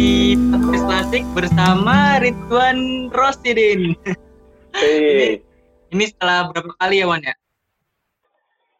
di 0.00 0.32
podcast 0.48 0.84
klasik 0.88 1.24
bersama 1.36 2.16
Ridwan 2.24 3.12
Rosidin. 3.12 3.92
Hei, 4.72 5.44
Ini 5.92 6.04
setelah 6.08 6.48
berapa 6.48 6.72
kali 6.80 7.04
ya 7.04 7.06
Wan 7.10 7.20
ya? 7.20 7.36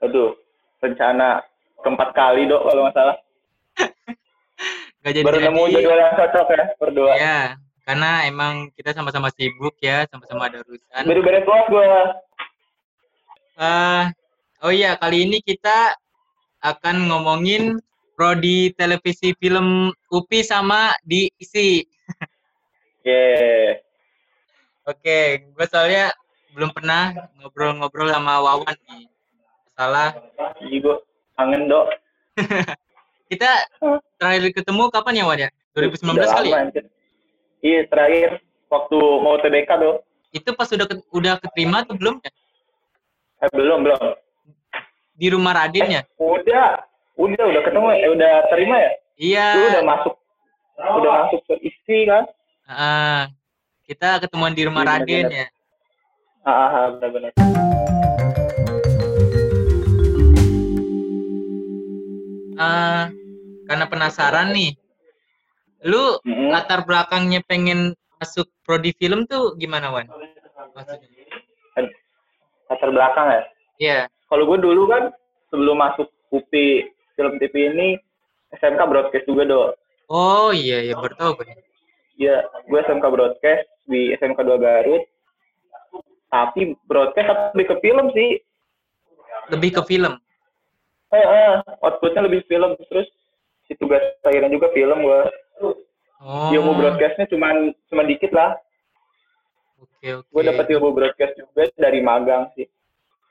aduh, 0.01 0.33
rencana 0.81 1.45
keempat 1.85 2.17
kali 2.17 2.49
dok 2.49 2.64
kalau 2.64 2.88
nggak 2.88 2.96
salah. 2.96 3.17
Gak 5.04 5.13
jadi 5.13 5.24
Baru 5.28 5.38
nemu 5.45 5.63
jadwal 5.69 6.01
yang 6.01 6.17
cocok 6.17 6.46
ya 6.56 6.64
berdua. 6.81 7.13
Ya, 7.21 7.41
karena 7.85 8.10
emang 8.24 8.73
kita 8.73 8.96
sama-sama 8.96 9.28
sibuk 9.37 9.77
ya, 9.77 10.09
sama-sama 10.09 10.49
ada 10.49 10.64
urusan. 10.64 11.05
Baru 11.05 11.21
beres 11.21 11.45
kelas 11.45 11.67
gue. 11.68 11.85
Eh, 13.60 14.05
oh 14.64 14.73
iya, 14.73 14.96
kali 14.96 15.28
ini 15.28 15.45
kita 15.45 16.00
akan 16.64 17.12
ngomongin 17.12 17.77
prodi 18.20 18.69
televisi 18.77 19.33
film 19.41 19.88
UPI 20.12 20.45
sama 20.45 20.92
di 21.01 21.33
isi. 21.41 21.80
Yeah. 23.01 23.80
Oke, 24.84 25.48
gue 25.48 25.66
soalnya 25.73 26.12
belum 26.52 26.69
pernah 26.77 27.16
ngobrol-ngobrol 27.41 28.12
sama 28.12 28.45
Wawan 28.45 28.77
nih. 28.92 29.09
Salah. 29.73 30.12
Jadi 30.61 30.84
gue 30.84 30.97
kangen 31.33 31.64
dok. 31.73 31.97
Kita 33.33 33.48
terakhir 34.20 34.52
ketemu 34.52 34.92
kapan 34.92 35.16
ya 35.16 35.25
Wan 35.25 35.41
ya? 35.41 35.48
2019 35.73 36.20
Udah 36.20 36.28
kali 36.28 36.50
lama, 36.52 36.69
ya? 36.77 36.83
Iya 37.64 37.80
terakhir 37.89 38.28
waktu 38.69 38.98
mau 39.00 39.41
TBK 39.41 39.70
dok. 39.80 39.97
Itu 40.28 40.52
pas 40.52 40.69
udah 40.69 40.84
ke- 40.84 41.09
udah 41.09 41.41
keterima 41.41 41.89
atau 41.89 41.97
belum 41.97 42.20
ya? 42.20 42.30
Eh, 43.41 43.50
belum 43.56 43.80
belum. 43.89 44.12
Di 45.16 45.27
rumah 45.33 45.56
Raden 45.56 45.89
ya? 45.89 46.02
Udah, 46.20 46.84
udah 47.20 47.45
udah 47.52 47.62
ketemu 47.62 47.87
ya, 47.92 47.98
Eh, 48.01 48.11
udah 48.17 48.33
terima 48.48 48.77
ya. 48.81 48.92
Iya. 49.20 49.47
Lu 49.53 49.64
udah 49.69 49.84
masuk, 49.84 50.14
udah 50.81 51.11
masuk 51.25 51.41
ke 51.44 51.55
isi 51.61 51.98
kan? 52.08 52.25
Ah, 52.64 53.28
kita 53.84 54.25
ketemuan 54.25 54.56
di 54.56 54.64
rumah 54.64 54.83
Iya, 54.86 54.91
Raden 54.97 55.27
ya. 55.28 55.47
Ah, 56.41 56.72
ah, 56.72 56.84
benar-benar. 56.97 57.33
Ah, 62.56 63.09
karena 63.69 63.84
penasaran 63.89 64.53
nih. 64.53 64.72
Lu 65.84 66.20
Mm-mm. 66.25 66.53
latar 66.53 66.84
belakangnya 66.84 67.41
pengen 67.44 67.97
masuk 68.20 68.48
prodi 68.64 68.92
film 68.97 69.25
tuh 69.25 69.56
gimana 69.56 69.89
Wan? 69.89 70.09
Maksudnya? 70.77 71.09
Latar 72.69 72.91
belakang 72.92 73.27
ya. 73.33 73.42
Iya. 73.81 73.98
Kalau 74.28 74.44
gue 74.44 74.59
dulu 74.61 74.84
kan 74.89 75.09
sebelum 75.48 75.81
masuk 75.81 76.09
UPI 76.31 76.84
film 77.20 77.36
TV 77.36 77.68
ini 77.68 77.88
SMK 78.56 78.80
broadcast 78.88 79.28
juga 79.28 79.44
dok. 79.44 79.70
Oh 80.08 80.56
iya 80.56 80.80
iya 80.80 80.96
baru 80.96 81.12
tahu 81.20 81.44
gue. 81.44 81.52
Iya, 82.16 82.48
gue 82.64 82.80
SMK 82.88 83.04
broadcast 83.12 83.68
di 83.84 84.16
SMK 84.16 84.40
2 84.40 84.56
Garut. 84.56 85.04
Tapi 86.32 86.72
broadcast 86.88 87.28
tapi 87.28 87.41
lebih 87.52 87.66
ke 87.68 87.76
film 87.84 88.06
sih. 88.16 88.30
Lebih 89.52 89.70
ke 89.76 89.82
film. 89.84 90.16
Eh, 91.12 91.20
eh, 91.20 91.54
outputnya 91.84 92.24
lebih 92.24 92.41
film 92.48 92.72
terus 92.88 93.08
si 93.68 93.76
tugas 93.76 94.00
akhirnya 94.24 94.48
juga 94.48 94.72
film 94.72 95.04
gue. 95.04 95.22
Oh. 96.20 96.48
Ilmu 96.52 96.72
broadcastnya 96.80 97.28
cuman 97.28 97.76
cuman 97.92 98.06
dikit 98.08 98.32
lah. 98.32 98.56
Oke 99.80 100.24
oke. 100.24 100.28
Gue 100.32 100.42
dapet 100.48 100.66
ilmu 100.72 100.96
broadcast 100.96 101.36
juga 101.36 101.68
dari 101.76 102.00
magang 102.00 102.48
sih. 102.56 102.64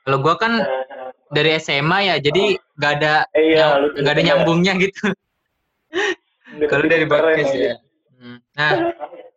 Kalau 0.00 0.18
gua 0.18 0.34
kan 0.34 0.52
dari 1.30 1.54
SMA 1.56 1.98
ya, 2.04 2.14
jadi 2.18 2.56
gak 2.76 2.92
ada 2.98 3.14
Eh, 3.32 3.54
iya, 3.54 3.56
nyam- 3.78 3.92
nggak 3.94 4.14
ada 4.16 4.22
nyambungnya 4.24 4.72
gitu. 4.80 5.04
Kalau 6.66 6.84
dari 6.84 7.04
broadcast 7.04 7.52
ya. 7.52 7.74
Hmm. 8.18 8.38
Nah, 8.52 8.72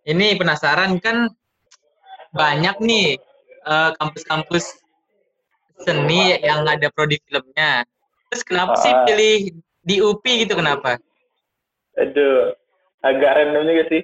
ini 0.03 0.33
penasaran 0.35 0.97
kan 0.97 1.29
banyak 2.31 2.75
nih 2.79 3.07
eh, 3.63 3.91
kampus-kampus 3.95 4.75
seni 5.79 6.35
yang 6.39 6.65
ada 6.65 6.89
prodi 6.89 7.15
filmnya. 7.23 7.85
Terus 8.27 8.43
kenapa 8.43 8.75
sih 8.75 8.91
Ah. 8.91 9.05
pilih 9.05 9.55
di 9.79 9.95
UPI 9.99 10.43
gitu 10.43 10.57
kenapa? 10.57 10.97
Aduh, 11.95 12.51
agak 12.99 13.31
random 13.37 13.63
juga 13.63 13.83
sih. 13.87 14.01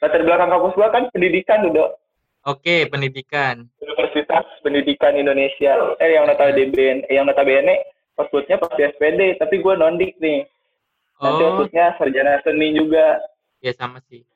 Latar 0.00 0.26
belakang 0.26 0.50
kampus 0.50 0.72
gua 0.74 0.88
kan 0.90 1.06
pendidikan 1.12 1.62
udah 1.68 1.94
Oke, 2.42 2.86
pendidikan. 2.86 3.70
Universitas 3.78 4.42
Pendidikan 4.60 5.14
Indonesia. 5.14 5.72
Eh 5.98 6.10
yang 6.12 6.26
notabene 6.26 7.06
eh, 7.06 7.14
yang 7.14 7.26
notabene 7.26 7.86
outputnya 8.14 8.58
pasti 8.58 8.82
SPD, 8.84 9.38
tapi 9.38 9.58
gua 9.58 9.74
nondik 9.74 10.18
nih. 10.18 10.42
Nanti 11.18 11.42
Oh, 11.42 11.48
outputnya 11.54 11.94
sarjana 11.96 12.42
seni 12.42 12.74
juga 12.74 13.22
ya 13.62 13.70
sama 13.72 14.02
sih. 14.06 14.26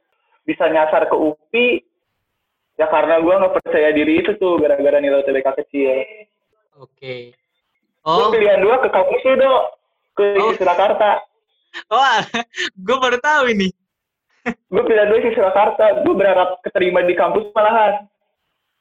bisa 0.43 0.71
nyasar 0.71 1.11
ke 1.11 1.17
UPI 1.19 1.83
ya 2.77 2.87
karena 2.87 3.19
gua 3.19 3.43
nggak 3.43 3.55
percaya 3.59 3.91
diri 3.91 4.23
itu 4.23 4.39
tuh 4.39 4.63
gara-gara 4.63 5.03
nilai 5.03 5.21
UTBK 5.21 5.49
kecil. 5.65 6.07
Oke. 6.79 7.35
Gua 8.01 8.23
Oh, 8.23 8.31
pilihan 8.31 8.63
dua 8.63 8.79
ke 8.79 8.89
kampus 8.89 9.19
itu 9.19 9.35
dok 9.35 9.63
ke 10.15 10.27
Oh. 10.39 10.55
Surakarta. 10.55 11.27
wah, 11.93 12.23
gue 12.73 12.97
baru 12.97 13.19
tahu 13.19 13.51
ini. 13.51 13.69
Gue 14.47 14.83
pilihan 14.87 15.09
dua 15.11 15.19
ke 15.21 15.35
Surakarta. 15.35 15.85
Gue 16.07 16.15
berharap 16.15 16.63
keterima 16.63 17.03
di 17.03 17.15
kampus 17.15 17.51
malahan. 17.51 18.07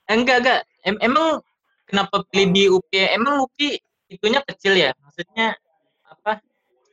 Enggak, 0.05 0.37
enggak. 0.41 0.61
Em- 0.85 1.01
emang 1.01 1.41
kenapa 1.85 2.21
pilih 2.29 2.53
di 2.53 2.63
UPI? 2.69 3.17
Emang 3.17 3.41
UPI 3.41 3.81
itunya 4.09 4.41
kecil 4.45 4.77
ya? 4.77 4.93
Maksudnya 5.01 5.57
apa? 6.05 6.37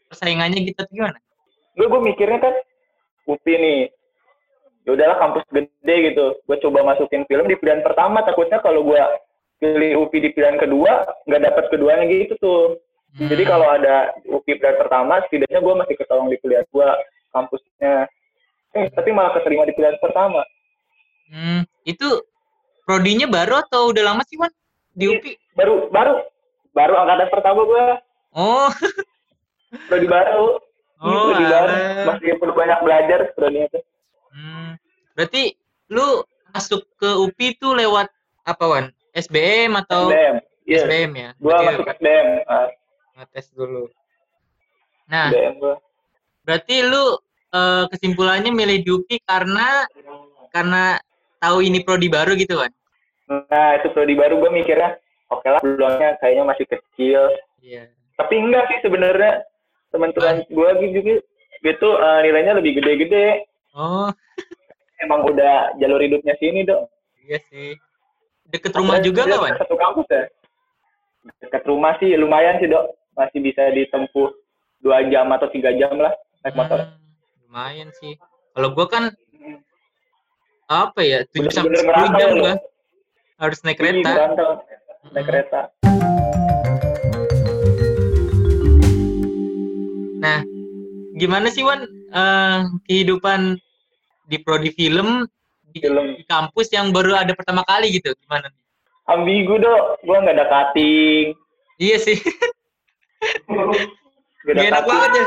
Persaingannya 0.08 0.60
gitu 0.64 0.80
gimana? 0.88 1.16
gue 1.72 1.88
gue 1.88 2.00
mikirnya 2.04 2.36
kan 2.36 2.52
UPI 3.24 3.54
nih 3.56 3.78
ya 4.84 4.92
udahlah 4.92 5.16
kampus 5.16 5.40
gede 5.48 5.96
gitu 6.12 6.36
gue 6.44 6.56
coba 6.60 6.84
masukin 6.84 7.24
film 7.24 7.48
di 7.48 7.56
pilihan 7.56 7.80
pertama 7.80 8.20
takutnya 8.28 8.60
kalau 8.60 8.84
gue 8.84 9.00
pilih 9.56 10.04
UPI 10.04 10.20
di 10.20 10.30
pilihan 10.36 10.60
kedua 10.60 11.08
nggak 11.24 11.42
dapat 11.48 11.64
keduanya 11.72 12.04
gitu 12.12 12.36
tuh 12.36 12.64
Hmm. 13.12 13.28
jadi 13.28 13.44
kalau 13.44 13.68
ada 13.68 14.08
UPI 14.24 14.56
pilihan 14.56 14.80
pertama 14.80 15.20
setidaknya 15.28 15.60
gue 15.60 15.74
masih 15.80 15.94
ketolong 16.00 16.28
di 16.28 16.36
pilihan 16.40 16.64
dua 16.72 16.96
kampusnya 17.32 18.08
eh 18.72 18.86
tapi 18.92 19.10
malah 19.12 19.36
keterima 19.36 19.68
di 19.68 19.74
pilihan 19.76 19.96
pertama. 20.00 20.40
Hmm, 21.32 21.64
itu 21.84 22.08
prodinya 22.84 23.28
baru 23.28 23.60
atau 23.64 23.92
udah 23.92 24.04
lama 24.12 24.22
sih, 24.28 24.36
Wan? 24.36 24.52
Di 24.92 25.08
UPI? 25.08 25.36
baru 25.56 25.88
baru. 25.92 26.20
Baru 26.72 26.96
angkatan 26.96 27.28
pertama 27.28 27.60
gue 27.68 27.84
Oh, 28.32 28.72
prodi 29.92 30.08
baru. 30.08 30.56
Oh, 31.04 31.32
prodi 31.32 31.44
baru. 31.44 31.74
Masih 32.08 32.32
perlu 32.40 32.52
banyak 32.56 32.78
belajar 32.80 33.20
prodinya 33.36 33.68
tuh 33.72 33.84
Hmm, 34.32 34.80
berarti 35.12 35.52
lu 35.92 36.24
masuk 36.56 36.88
ke 36.96 37.04
UPI 37.04 37.52
itu 37.52 37.68
lewat 37.76 38.08
apa, 38.48 38.64
Wan? 38.64 38.84
SBM 39.12 39.76
atau 39.84 40.08
SBM 40.08 40.34
iya. 40.64 40.80
SBM 40.88 41.12
ya? 41.12 41.30
gue 41.36 41.52
masuk 41.52 41.84
SBM 42.00 42.26
ah, 42.48 42.68
ngetes 43.20 43.46
dulu. 43.52 43.92
Nah, 45.12 45.28
SBM 45.28 45.60
gue 45.60 45.74
berarti 46.48 46.76
lu 46.80 47.20
eh, 47.52 47.84
kesimpulannya 47.92 48.50
milih 48.50 48.82
di 48.82 48.90
UPI 48.90 49.16
karena 49.28 49.84
karena 50.52 50.96
tahu 51.38 51.64
ini 51.64 51.84
prodi 51.84 52.08
baru 52.08 52.32
gitu 52.36 52.60
kan? 52.60 52.72
Nah, 53.28 53.80
itu 53.80 53.88
prodi 53.96 54.12
baru 54.12 54.40
gue 54.40 54.50
mikirnya, 54.52 54.98
oke 55.32 55.46
lah 55.48 55.60
peluangnya 55.60 56.20
kayaknya 56.20 56.44
masih 56.44 56.66
kecil. 56.68 57.22
Iya. 57.62 57.88
Tapi 58.16 58.34
enggak 58.36 58.68
sih 58.68 58.78
sebenarnya 58.84 59.44
teman-teman 59.92 60.44
gue 60.48 60.68
gitu 60.88 60.98
gitu 61.62 61.88
eh, 61.96 62.18
nilainya 62.26 62.58
lebih 62.58 62.80
gede-gede. 62.80 63.46
Oh, 63.72 64.12
Emang 65.00 65.26
udah 65.26 65.74
jalur 65.82 65.98
hidupnya 65.98 66.36
sini 66.38 66.62
dong. 66.62 66.86
iya 67.26 67.40
sih. 67.50 67.74
Deket 68.52 68.76
rumah 68.76 69.00
juga 69.00 69.24
nggak, 69.24 69.40
Wan? 69.40 69.54
Satu 69.56 69.74
kampus 69.80 70.06
ya. 70.12 70.22
Dekat 71.40 71.62
rumah 71.64 71.96
sih 71.98 72.14
lumayan 72.14 72.60
sih 72.60 72.68
dok. 72.68 72.92
Masih 73.16 73.40
bisa 73.40 73.72
ditempuh 73.72 74.28
dua 74.82 75.06
jam 75.08 75.30
atau 75.32 75.48
tiga 75.50 75.72
jam 75.74 75.94
lah 75.96 76.12
naik 76.42 76.58
motor. 76.58 76.78
Hmm, 76.82 77.01
lumayan 77.52 77.92
sih. 78.00 78.16
Kalau 78.56 78.72
gua 78.72 78.88
kan 78.88 79.04
apa 80.72 81.00
ya, 81.04 81.20
7 81.36 81.52
sampai 81.52 81.68
Bener-bener 81.68 81.84
10 81.84 81.84
merantau 81.84 82.16
jam 82.16 82.30
loh. 82.32 82.40
gua 82.40 82.54
harus 83.36 83.58
naik 83.60 83.76
kereta. 83.76 84.12
Naik 85.12 85.26
kereta. 85.28 85.60
Nah, 90.24 90.40
gimana 91.20 91.52
sih 91.52 91.60
Wan 91.60 91.84
eh, 91.92 92.58
kehidupan 92.88 93.60
di 94.32 94.40
prodi 94.40 94.72
film 94.72 95.28
di, 95.76 95.84
Film. 95.84 96.16
di 96.16 96.24
kampus 96.24 96.72
yang 96.72 96.88
baru 96.88 97.20
ada 97.20 97.36
pertama 97.36 97.68
kali 97.68 97.92
gitu? 98.00 98.16
Gimana? 98.24 98.48
nih? 98.48 98.60
Ambigu 99.12 99.60
dok. 99.60 100.00
Gue 100.08 100.16
nggak 100.24 100.40
ada 100.40 100.46
cutting. 100.48 101.36
Iya 101.76 102.00
sih, 102.00 102.16
Nggak 103.52 104.56
gak 104.56 104.68
enak 104.72 104.84
banget 104.88 105.10
ya. 105.20 105.26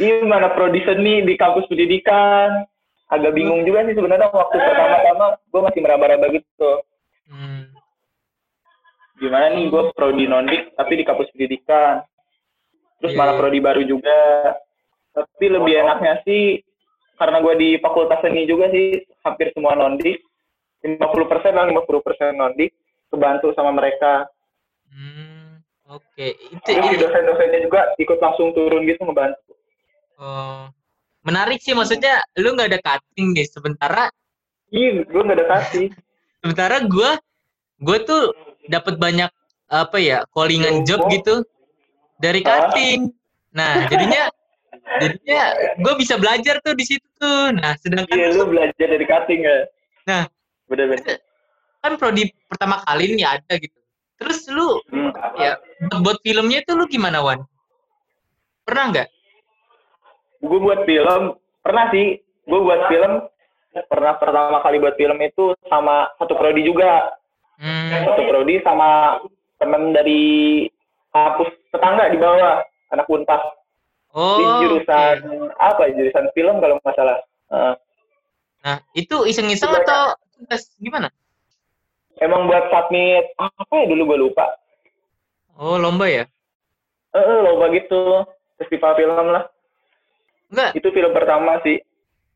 Iya 0.00 0.24
mana 0.24 0.48
prodi 0.56 0.80
seni 0.80 1.20
di 1.28 1.36
kampus 1.36 1.68
pendidikan. 1.68 2.64
Agak 3.12 3.36
bingung 3.36 3.68
juga 3.68 3.84
sih 3.84 3.92
sebenarnya 3.92 4.32
waktu 4.32 4.56
pertama-tama 4.56 5.26
gue 5.44 5.60
masih 5.60 5.80
meraba-raba 5.84 6.26
gitu. 6.32 6.70
Hmm. 7.28 7.68
Gimana 9.20 9.52
nih 9.52 9.68
gue 9.68 9.82
prodi 9.92 10.24
nondik 10.24 10.72
tapi 10.72 10.96
di 10.96 11.04
kampus 11.04 11.28
pendidikan. 11.36 12.00
Terus 12.96 13.12
Iya, 13.12 13.18
malah 13.20 13.34
iya. 13.36 13.40
prodi 13.44 13.58
baru 13.60 13.82
juga. 13.84 14.20
Tapi 15.12 15.44
lebih 15.52 15.74
enaknya 15.84 16.24
sih 16.24 16.64
karena 17.20 17.44
gue 17.44 17.54
di 17.60 17.70
fakultas 17.84 18.24
seni 18.24 18.48
juga 18.48 18.72
sih 18.72 19.04
hampir 19.20 19.52
semua 19.52 19.76
nondi 19.76 20.16
50 20.80 20.96
persen 21.28 21.52
lah 21.52 21.68
50 21.68 22.00
persen 22.00 22.32
nondi 22.32 22.72
kebantu 23.12 23.52
sama 23.52 23.76
mereka 23.76 24.24
Hmm, 24.90 25.62
oke. 25.86 26.26
Itu 26.50 26.66
jadi 26.66 26.82
itu 26.90 26.98
dosen-dosennya 26.98 27.60
juga 27.62 27.94
ikut 27.94 28.18
langsung 28.18 28.50
turun 28.58 28.82
gitu 28.90 29.06
ngebantu 29.06 29.49
oh, 30.20 30.68
menarik 31.24 31.58
sih 31.64 31.72
maksudnya 31.72 32.20
lu 32.36 32.52
nggak 32.52 32.76
ada 32.76 32.80
cutting 32.84 33.32
nih 33.32 33.48
sementara 33.48 34.12
iya 34.70 35.02
gue 35.02 35.20
nggak 35.24 35.38
ada 35.40 35.46
kasih 35.48 35.86
sementara 36.44 36.76
gua 36.84 37.16
gua 37.80 37.96
tuh 38.04 38.36
dapat 38.68 39.00
banyak 39.00 39.32
apa 39.70 39.96
ya 40.02 40.26
callingan 40.34 40.82
job 40.84 41.06
gitu 41.08 41.46
dari 42.20 42.44
Ah. 42.44 42.68
cutting. 42.68 43.08
Nah, 43.56 43.88
jadinya 43.88 44.28
jadinya 45.00 45.42
gue 45.80 45.94
bisa 45.96 46.14
belajar 46.20 46.60
tuh 46.60 46.76
di 46.76 46.84
situ 46.84 47.06
tuh. 47.16 47.54
Nah, 47.56 47.74
sedangkan 47.80 48.14
iya 48.14 48.28
lu 48.36 48.44
belajar 48.46 48.86
dari 48.86 49.06
cutting 49.08 49.40
ya 49.42 49.58
Nah. 50.06 50.24
bener-bener 50.70 51.18
kan 51.80 51.98
prodi 51.98 52.30
pertama 52.46 52.78
kali 52.86 53.18
nih 53.18 53.26
ada 53.26 53.54
gitu. 53.58 53.74
Terus 54.20 54.46
lu 54.52 54.78
hmm. 54.92 55.10
ya 55.40 55.56
buat, 55.88 55.98
buat 56.04 56.18
filmnya 56.22 56.62
itu 56.62 56.76
lu 56.76 56.84
gimana 56.86 57.24
Wan? 57.24 57.40
Pernah 58.68 58.84
nggak? 58.94 59.08
Gue 60.40 60.58
buat 60.60 60.80
film 60.88 61.36
pernah 61.60 61.92
sih. 61.92 62.20
Gue 62.48 62.60
buat 62.64 62.88
film 62.88 63.28
pernah 63.86 64.18
pertama 64.18 64.58
kali 64.64 64.82
buat 64.82 64.96
film 64.98 65.18
itu 65.22 65.54
sama 65.68 66.10
satu 66.18 66.34
prodi 66.34 66.66
juga. 66.66 67.14
Hmm, 67.60 67.92
satu 68.08 68.24
prodi 68.26 68.58
sama 68.64 69.20
temen 69.60 69.92
dari 69.92 70.64
kampus 71.12 71.52
tetangga 71.70 72.08
di 72.08 72.18
bawah 72.18 72.64
anak 72.90 73.06
unpas 73.12 73.42
oh, 74.16 74.40
di 74.40 74.44
jurusan 74.64 75.16
oke. 75.28 75.54
apa? 75.60 75.82
Jurusan 75.92 76.26
film 76.32 76.58
kalau 76.58 76.80
nggak 76.80 76.96
salah. 76.96 77.18
Eh, 77.52 77.74
Nah, 78.60 78.76
itu 78.92 79.24
iseng-iseng 79.24 79.72
atau 79.72 80.12
tugas 80.36 80.68
gimana? 80.76 81.08
emang 82.20 82.44
buat 82.44 82.68
submit 82.68 83.32
apa 83.40 83.72
ya? 83.72 83.88
Dulu 83.88 84.02
gue 84.12 84.18
lupa. 84.28 84.44
Oh, 85.56 85.80
lomba 85.80 86.04
ya? 86.04 86.24
eh 87.10 87.24
eh, 87.24 87.38
lomba 87.40 87.72
gitu. 87.72 88.28
Festival 88.60 88.92
film 89.00 89.32
lah 89.32 89.48
Enggak, 90.50 90.70
itu 90.74 90.88
film 90.90 91.12
pertama 91.14 91.62
sih 91.62 91.78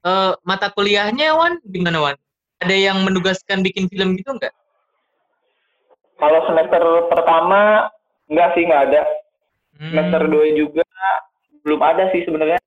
eh, 0.05 0.33
mata 0.43 0.71
kuliahnya 0.71 1.35
Wan 1.35 1.59
gimana 1.67 1.99
Wan? 2.01 2.17
Ada 2.63 2.73
yang 2.73 3.03
menugaskan 3.03 3.61
bikin 3.61 3.91
film 3.91 4.15
gitu 4.17 4.31
enggak? 4.33 4.55
kalau 6.15 6.41
semester 6.47 6.81
pertama 7.11 7.91
nggak 8.31 8.49
sih 8.55 8.65
nggak 8.65 8.85
ada 8.91 9.03
Hmm, 9.75 9.91
semester 9.91 10.31
dua 10.31 10.47
juga 10.55 10.87
belum 11.67 11.83
ada 11.83 12.07
sih 12.15 12.23
sebenarnya 12.23 12.63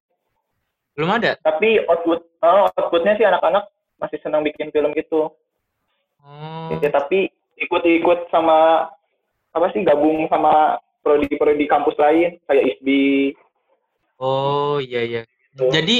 belum 0.91 1.07
ada. 1.15 1.39
tapi 1.39 1.79
output 1.87 2.19
oh, 2.43 2.67
outputnya 2.75 3.15
sih 3.15 3.23
anak-anak 3.23 3.63
masih 3.95 4.19
senang 4.19 4.43
bikin 4.43 4.67
film 4.75 4.91
gitu 4.91 5.31
Oh, 6.19 6.75
ya, 6.83 6.91
tapi 6.91 7.31
ikut-ikut 7.55 8.27
sama 8.27 8.91
apa 9.55 9.71
sih 9.71 9.87
gabung 9.87 10.27
sama 10.27 10.75
prodi-prodi 10.99 11.63
kampus 11.71 11.95
lain 11.95 12.35
kayak 12.43 12.75
ISBI 12.75 13.31
oh 14.19 14.83
iya 14.83 15.07
iya. 15.07 15.21
Jadi 15.57 15.97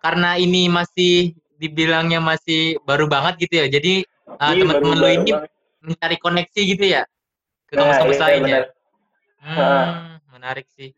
karena 0.00 0.36
ini 0.36 0.68
masih 0.68 1.32
dibilangnya 1.60 2.20
masih 2.20 2.80
baru 2.88 3.04
banget 3.08 3.48
gitu 3.48 3.54
ya. 3.60 3.66
Jadi 3.68 4.04
uh, 4.26 4.52
Iya, 4.52 4.60
teman-teman 4.64 4.96
lo 5.00 5.08
ini 5.08 5.30
banget. 5.32 5.50
mencari 5.84 6.16
koneksi 6.16 6.60
gitu 6.64 6.84
ya 6.84 7.02
ke 7.68 7.72
Nah, 7.76 7.80
kampus-kampus 7.84 8.16
iya, 8.16 8.24
lain 8.24 8.42
ya. 8.48 8.60
Hmm, 9.44 9.88
menarik 10.32 10.66
sih. 10.72 10.90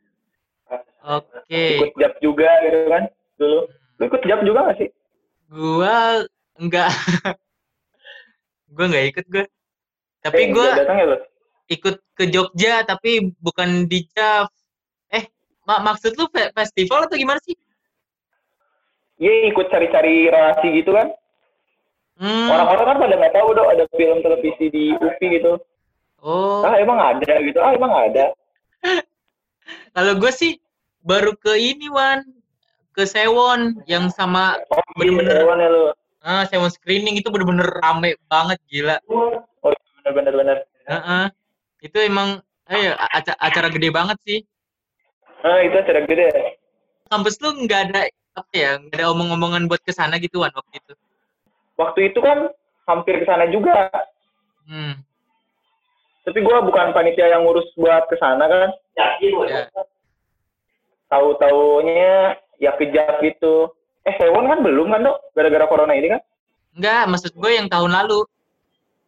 Oke. 1.06 1.66
ikut 1.86 1.94
jab 2.02 2.12
juga 2.18 2.50
gitu 2.66 2.78
kan 2.90 3.02
dulu 3.38 3.58
lu 3.70 4.02
ikut 4.10 4.22
jab 4.26 4.40
juga 4.42 4.58
gak 4.70 4.76
sih 4.82 4.88
Gua 5.46 6.26
enggak 6.58 6.90
gua 8.74 8.84
enggak 8.90 9.04
ikut 9.14 9.26
gua. 9.30 9.44
Tapi 10.26 10.40
Eh, 10.42 10.50
gua 10.50 10.74
datang 10.74 10.98
ya 10.98 11.06
ikut 11.66 11.94
ke 12.14 12.24
Jogja 12.30 12.82
tapi 12.86 13.34
bukan 13.42 13.86
di 13.90 14.06
JAV. 14.10 14.46
Eh, 15.10 15.24
mak 15.66 15.82
maksud 15.82 16.14
lu 16.18 16.26
fe- 16.30 16.50
festival 16.54 17.06
atau 17.06 17.18
gimana 17.18 17.38
sih? 17.42 17.54
Iya 19.16 19.48
ikut 19.48 19.66
cari-cari 19.66 20.28
relasi 20.28 20.68
gitu 20.74 20.92
kan 20.92 21.08
Hmm. 22.16 22.48
orang-orang 22.48 22.86
kan 22.86 22.96
pada 22.96 23.14
nggak 23.14 23.34
tahu 23.36 23.48
dong 23.52 23.68
ada 23.68 23.84
film 23.92 24.24
televisi 24.24 24.72
di 24.72 24.96
UPI 24.96 25.36
gitu 25.36 25.60
Oh, 26.18 26.64
ah 26.64 26.80
emang 26.80 26.96
ada 26.96 27.28
gitu 27.44 27.60
ah 27.60 27.76
emang 27.76 27.92
ada 27.92 28.32
kalau 29.92 30.16
gue 30.16 30.32
sih 30.32 30.56
baru 31.04 31.36
ke 31.36 31.52
ini 31.54 31.86
Wan, 31.86 32.24
ke 32.90 33.04
Sewon 33.04 33.84
yang 33.84 34.08
sama 34.08 34.56
oh 34.72 34.80
Bener-bener. 34.96 35.44
iya 35.44 35.54
ya 35.60 35.68
lo 35.68 35.84
ah, 36.24 36.42
Sewon 36.48 36.72
screening 36.72 37.20
itu 37.20 37.28
bener-bener 37.28 37.68
rame 37.84 38.16
banget 38.26 38.58
gila. 38.66 38.96
oh 39.12 39.44
iya, 39.68 40.10
bener 40.10 40.32
bener 40.32 40.56
Heeh. 40.88 41.24
Itu 41.78 42.00
emang 42.00 42.40
eh 42.66 42.96
acara, 42.96 43.36
acara 43.36 43.68
gede 43.68 43.92
banget 43.92 44.16
sih. 44.24 44.40
ah 45.44 45.60
itu 45.60 45.76
acara 45.76 46.00
gede 46.02 46.32
Kampus 47.06 47.38
lu 47.38 47.60
nggak 47.60 47.92
ada 47.92 48.08
apa 48.36 48.52
ya, 48.52 48.76
nggak 48.76 48.94
ada 48.94 49.10
omong-omongan 49.10 49.64
buat 49.64 49.80
ke 49.80 49.90
sana 49.90 50.16
gitu 50.16 50.40
Wan 50.40 50.52
waktu 50.52 50.76
itu. 50.76 50.92
waktu 51.74 52.00
itu 52.08 52.18
kan 52.20 52.48
hampir 52.84 53.16
ke 53.16 53.24
sana 53.24 53.48
juga 53.48 53.88
Hmm. 54.64 54.98
tapi 56.22 56.40
gua 56.40 56.58
bukan 56.58 56.90
panitia 56.90 57.30
yang 57.30 57.42
ngurus 57.42 57.70
buat 57.74 58.04
ke 58.06 58.16
sana 58.16 58.44
kan 58.44 58.68
Ya. 58.96 59.68
tahu 61.06 61.36
taunya 61.36 62.34
ya 62.56 62.74
kejap 62.74 63.20
gitu 63.20 63.70
eh 64.02 64.14
Sewon 64.16 64.46
kan 64.46 64.58
belum 64.58 64.90
kan 64.90 65.02
dok 65.02 65.18
gara-gara 65.32 65.66
corona 65.66 65.92
ini 65.92 66.10
kan 66.10 66.22
Enggak, 66.72 67.08
maksud 67.08 67.32
gue 67.32 67.50
yang 67.52 67.66
tahun 67.66 67.88
lalu. 67.90 68.20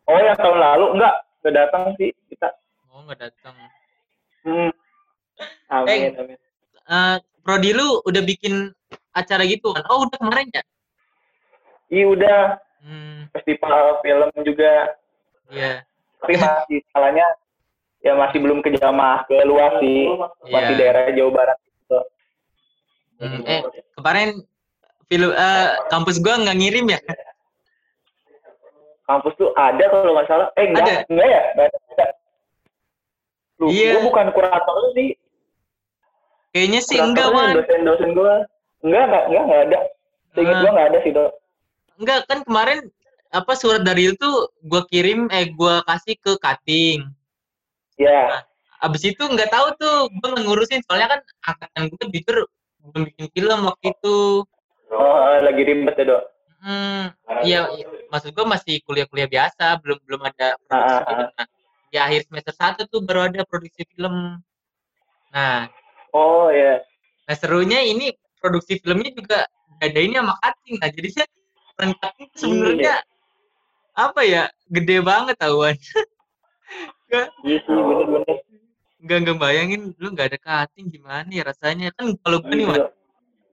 oh 0.04 0.18
yang 0.18 0.36
tahun 0.36 0.56
lalu 0.56 0.86
enggak 0.94 1.14
nggak 1.38 1.54
datang 1.54 1.82
sih 1.96 2.10
kita 2.28 2.48
Oh, 2.88 3.02
nggak 3.02 3.20
datang. 3.20 3.54
hmm. 4.42 4.70
amin 5.68 6.00
Eh. 6.06 6.12
amin 6.16 6.38
Eh, 6.84 7.16
Prodi 7.40 7.70
lu 7.70 8.00
udah 8.02 8.22
bikin 8.22 8.72
acara 9.18 9.42
gitu 9.42 9.70
kan? 9.70 9.82
Oh, 9.88 10.06
udah 10.06 10.16
kemarin 10.16 10.46
ya? 10.50 10.62
iya 11.88 12.06
udah 12.06 12.40
Hmm, 12.78 13.26
festival 13.34 13.98
film 14.06 14.30
juga 14.46 14.94
iya. 15.50 15.82
tapi 16.22 16.38
masih 16.38 16.78
salahnya 16.94 17.26
ya 17.98 18.14
masih 18.14 18.38
belum 18.38 18.62
ke 18.62 18.70
jamah 18.72 19.26
ke 19.26 19.34
luar 19.42 19.82
sih 19.82 20.06
masih 20.46 20.72
Iya. 20.72 20.78
daerah 20.78 21.02
Jawa 21.10 21.30
Barat 21.34 21.58
gitu. 21.58 21.98
Hmm, 23.18 23.42
eh, 23.42 23.62
kemarin 23.98 24.28
film 25.10 25.30
eh, 25.32 25.68
kampus 25.90 26.22
gua 26.22 26.38
nggak 26.38 26.54
ngirim 26.54 26.86
ya? 26.86 27.00
kampus 29.04 29.34
tuh 29.34 29.50
ada 29.56 29.84
kalau 29.88 30.12
nggak 30.14 30.28
salah 30.28 30.48
eh 30.54 30.64
enggak 30.68 30.84
Ada. 30.84 30.94
enggak 31.08 31.28
ya 31.28 31.42
enggak 31.50 31.66
ada 31.66 32.06
Lu, 33.58 33.66
Iya. 33.74 33.92
gua 33.98 34.02
bukan 34.06 34.26
kurator 34.30 34.76
sih 34.94 35.18
Kayaknya 36.48 36.80
sih 36.80 36.96
enggak, 36.96 37.26
Wan. 37.28 37.58
dosen-dosen 37.58 38.10
gua 38.14 38.46
enggak 38.80 39.02
enggak 39.04 39.24
enggak 39.26 39.42
enggak 39.44 39.60
ada 39.64 39.78
seingat 40.34 40.54
Ah. 40.54 40.60
gua 40.60 40.70
enggak 40.70 40.88
ada 40.88 40.98
sih 41.02 41.12
dok 41.12 41.30
Enggak, 41.98 42.20
kan 42.30 42.38
kemarin 42.46 42.78
apa 43.28 43.52
surat 43.52 43.82
dari 43.82 44.14
itu 44.14 44.30
gua 44.62 44.86
kirim 44.86 45.26
eh 45.28 45.50
gua 45.50 45.82
kasih 45.82 46.14
ke 46.14 46.38
Kating. 46.38 47.10
ya 47.98 48.46
Abis 48.78 49.02
itu 49.04 49.18
nggak 49.18 49.50
tahu 49.50 49.66
tuh 49.74 49.96
gua 50.16 50.28
nggak 50.32 50.44
ngurusin 50.46 50.80
soalnya 50.86 51.18
kan 51.18 51.20
angkatan 51.44 51.82
gua 51.90 52.04
jujur 52.08 52.36
belum 52.88 53.02
bikin 53.10 53.26
film 53.34 53.58
waktu 53.66 53.86
itu. 53.90 54.18
oh 54.88 55.18
lagi 55.42 55.62
ribet 55.62 55.94
ya 55.94 56.06
dok 56.06 56.22
Hmm, 56.58 57.14
iya, 57.42 57.70
iya. 57.70 57.86
maksud 58.10 58.34
gua 58.34 58.42
masih 58.42 58.82
kuliah-kuliah 58.82 59.26
biasa, 59.26 59.78
belum 59.78 59.94
belum 60.02 60.26
ada 60.26 60.58
produksi 60.58 60.74
Ah, 60.74 60.90
ah, 60.90 61.02
film. 61.06 61.26
Nah, 61.30 61.46
di 61.88 61.96
akhir 61.96 62.20
semester 62.26 62.50
satu 62.52 62.82
tuh 62.84 62.98
baru 62.98 63.30
ada 63.30 63.46
produksi 63.46 63.86
film. 63.86 64.42
Nah, 65.30 65.70
oh 66.10 66.50
ya 66.50 66.82
nah 67.24 67.36
serunya 67.36 67.78
ini 67.84 68.10
produksi 68.40 68.80
filmnya 68.80 69.10
juga 69.14 69.38
ada 69.78 69.98
ini 69.98 70.14
sama 70.18 70.34
cutting. 70.42 70.76
Nah, 70.82 70.88
peran 71.78 71.92
cutting 72.02 72.26
tuh 72.34 72.38
sebenarnya 72.42 72.94
apa 73.94 74.20
ya 74.22 74.42
gede 74.70 74.98
banget 75.02 75.34
tahuan. 75.38 75.74
iya 77.46 77.56
sih 77.64 77.72
bener-bener 77.72 78.36
Nggak 78.98 79.18
nggak 79.24 79.38
bayangin 79.38 79.94
lu 79.96 80.10
nggak 80.10 80.34
ada 80.34 80.38
cutting 80.42 80.90
gimana 80.90 81.30
ya 81.30 81.46
rasanya 81.46 81.94
kan 81.94 82.12
kalau 82.18 82.42
gue 82.42 82.50
nih 82.50 82.66
Dok. 82.66 82.90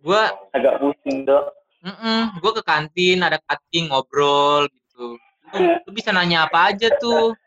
gue 0.05 0.21
agak 0.57 0.73
pusing 0.81 1.23
dok 1.23 1.53
Mm 1.85 2.41
gue 2.41 2.51
ke 2.57 2.63
kantin 2.65 3.21
ada 3.21 3.37
cutting 3.45 3.93
ngobrol 3.93 4.65
gitu. 4.65 5.21
Lu, 5.53 5.57
lu 5.85 5.89
bisa 5.93 6.09
nanya 6.09 6.49
apa 6.49 6.73
aja 6.73 6.89
tuh. 6.97 7.37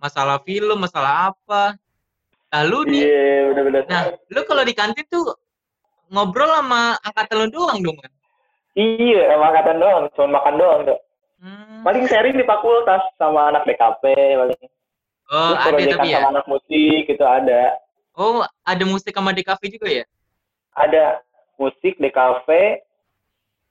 Masalah 0.00 0.40
film, 0.40 0.80
masalah 0.80 1.36
apa. 1.36 1.76
Lalu 2.48 2.96
nih, 2.96 3.02
iya 3.04 3.52
bener-bener 3.52 3.82
nah, 3.92 4.08
lu 4.32 4.40
kalau 4.48 4.64
di 4.64 4.72
kantin 4.72 5.04
tuh 5.12 5.36
ngobrol 6.08 6.50
sama 6.50 6.96
angkatan 7.00 7.36
lu 7.38 7.46
doang 7.52 7.78
dong 7.80 7.98
kan? 7.98 8.12
iya 8.74 9.34
emang 9.34 9.52
angkatan 9.52 9.76
doang 9.78 10.04
cuma 10.14 10.40
makan 10.40 10.54
doang 10.56 10.82
dok 10.86 11.00
Hmm. 11.38 11.86
paling 11.86 12.02
sharing 12.10 12.34
di 12.34 12.42
fakultas 12.42 12.98
sama 13.14 13.54
anak 13.54 13.62
DKP 13.62 14.02
paling 14.34 14.58
Oh, 15.28 15.54
Terus 15.54 15.86
ada 15.86 15.94
tapi 16.02 16.08
ya. 16.10 16.18
sama 16.18 16.28
anak 16.34 16.46
musik 16.50 17.00
gitu 17.06 17.22
ada 17.22 17.78
Oh, 18.18 18.42
ada 18.66 18.82
musik 18.82 19.14
sama 19.14 19.30
cafe 19.30 19.70
juga 19.70 19.86
ya? 19.86 20.04
ada 20.74 21.22
musik 21.54 21.94
DKV 21.98 22.48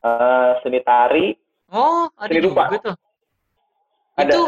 uh, 0.03 0.49
seni 0.63 0.79
tari. 0.83 1.35
Oh, 1.67 2.07
ada 2.15 2.31
seni 2.31 2.43
juga 2.47 2.71
rupa. 2.71 2.79
tuh. 2.79 2.95
Ada. 4.15 4.31
Itu 4.31 4.41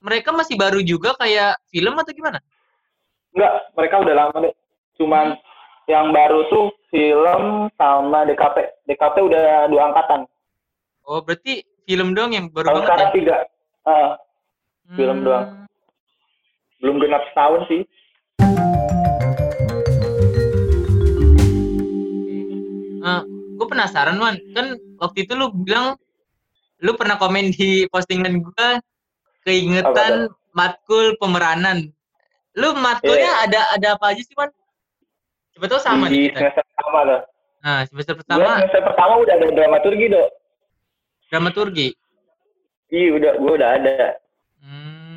mereka 0.00 0.32
masih 0.32 0.56
baru 0.56 0.80
juga 0.80 1.12
kayak 1.20 1.60
film 1.68 1.92
atau 1.92 2.12
gimana? 2.12 2.38
Enggak, 3.36 3.52
mereka 3.76 3.94
udah 4.00 4.14
lama 4.16 4.36
deh. 4.40 4.54
Cuman 4.96 5.36
hmm. 5.36 5.51
Yang 5.92 6.08
baru 6.08 6.48
tuh 6.48 6.72
film 6.88 7.68
sama 7.76 8.24
DKP. 8.24 8.88
DKP 8.88 9.16
udah 9.28 9.68
dua 9.68 9.92
angkatan. 9.92 10.24
Oh, 11.04 11.20
berarti 11.20 11.60
film 11.84 12.16
doang 12.16 12.32
yang 12.32 12.48
baru 12.48 12.72
Kalau 12.72 12.80
banget 12.80 12.88
sekarang 12.88 13.08
ya? 13.08 13.14
tiga. 13.20 13.36
Uh, 13.84 13.92
hmm. 14.88 14.96
Film 14.96 15.18
doang. 15.20 15.46
Belum 16.80 16.96
genap 16.96 17.22
setahun 17.28 17.62
sih. 17.68 17.82
Uh, 23.02 23.22
gue 23.58 23.66
penasaran 23.66 24.16
Wan, 24.16 24.38
kan 24.54 24.78
waktu 25.02 25.26
itu 25.26 25.34
lu 25.34 25.50
bilang 25.52 25.98
lu 26.80 26.94
pernah 26.94 27.18
komen 27.18 27.50
di 27.50 27.84
postingan 27.90 28.40
gue 28.40 28.68
keingetan 29.44 30.32
oh, 30.32 30.34
matkul 30.56 31.18
pemeranan. 31.20 31.92
Lu 32.56 32.72
matkulnya 32.78 33.44
yeah. 33.44 33.44
ada 33.44 33.60
ada 33.74 33.88
apa 33.98 34.16
aja 34.16 34.22
sih 34.22 34.32
Wan? 34.38 34.48
Coba 35.56 35.64
tau 35.68 35.80
sama 35.80 36.08
di 36.08 36.16
nih 36.16 36.24
kita. 36.32 36.38
semester 36.40 36.64
pertama 36.64 37.00
lah. 37.04 37.20
Nah 37.62 37.78
semester 37.86 38.14
pertama. 38.16 38.40
Gua 38.40 38.54
semester 38.58 38.82
pertama 38.82 39.12
udah 39.20 39.34
ada 39.36 39.46
dramaturgi 39.52 40.06
dok. 40.08 40.28
Dramaturgi. 41.28 41.88
Iya 42.92 43.08
udah 43.16 43.32
gue 43.40 43.52
udah 43.56 43.70
ada. 43.80 43.96
Hmm, 44.60 45.16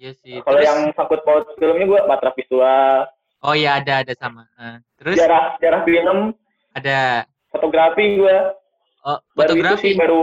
iya 0.00 0.12
sih. 0.16 0.40
Kalau 0.40 0.60
yang 0.60 0.88
sangkut 0.96 1.20
paut 1.24 1.44
filmnya 1.60 1.84
gue 1.84 2.00
matra 2.08 2.32
visual. 2.32 3.08
Oh 3.44 3.52
iya 3.52 3.76
ada 3.76 4.00
ada 4.00 4.12
sama. 4.16 4.48
Uh, 4.56 4.80
terus? 4.96 5.20
Sejarah 5.20 5.60
sejarah 5.60 5.80
film. 5.84 6.32
Ada. 6.72 7.28
Fotografi 7.52 8.20
gue. 8.20 8.36
Oh 9.04 9.20
fotografi. 9.36 9.60
Baru 9.60 9.76
itu 9.76 9.84
sih 9.84 9.92
baru 10.00 10.20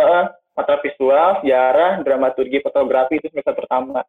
uh, 0.00 0.24
mata 0.56 0.74
visual, 0.80 1.44
sejarah, 1.44 2.02
dramaturgi, 2.02 2.58
fotografi 2.64 3.20
itu 3.20 3.28
semester 3.30 3.52
pertama. 3.52 4.00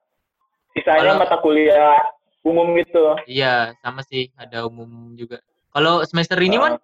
Sisanya 0.72 1.20
Kalau... 1.20 1.22
mata 1.22 1.38
kuliah 1.44 2.00
umum 2.44 2.72
gitu. 2.80 3.20
Iya, 3.28 3.76
sama 3.84 4.02
sih, 4.08 4.32
ada 4.40 4.66
umum 4.66 5.14
juga. 5.20 5.44
Kalau 5.70 6.02
semester 6.08 6.40
ini, 6.42 6.58
uh, 6.58 6.80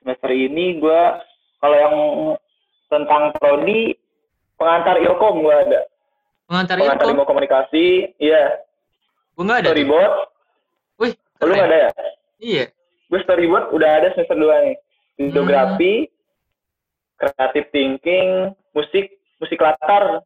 Semester 0.00 0.30
ini 0.30 0.78
gue 0.78 1.02
kalau 1.58 1.76
yang 1.76 1.96
tentang 2.86 3.34
prodi 3.42 3.98
pengantar 4.54 5.02
ilkom 5.02 5.42
gue 5.42 5.56
ada. 5.66 5.80
Pengantar, 6.46 6.78
pengantar 6.78 7.06
ilkom? 7.10 7.26
komunikasi, 7.26 8.14
iya. 8.22 8.62
Gue 9.34 9.42
nggak 9.42 9.66
ada. 9.66 9.70
Storyboard. 9.74 10.12
Wih, 11.02 11.12
lu 11.42 11.52
nggak 11.52 11.68
ada 11.68 11.78
ya? 11.78 11.90
Iya. 12.38 12.64
Gue 13.10 13.20
storyboard 13.26 13.74
udah 13.74 13.90
ada 13.98 14.08
semester 14.14 14.38
dua 14.38 14.54
nih. 14.62 14.76
Videografi, 15.18 15.94
hmm. 16.06 16.12
creative 17.18 17.68
thinking, 17.74 18.28
musik, 18.76 19.18
musik 19.42 19.58
latar, 19.58 20.22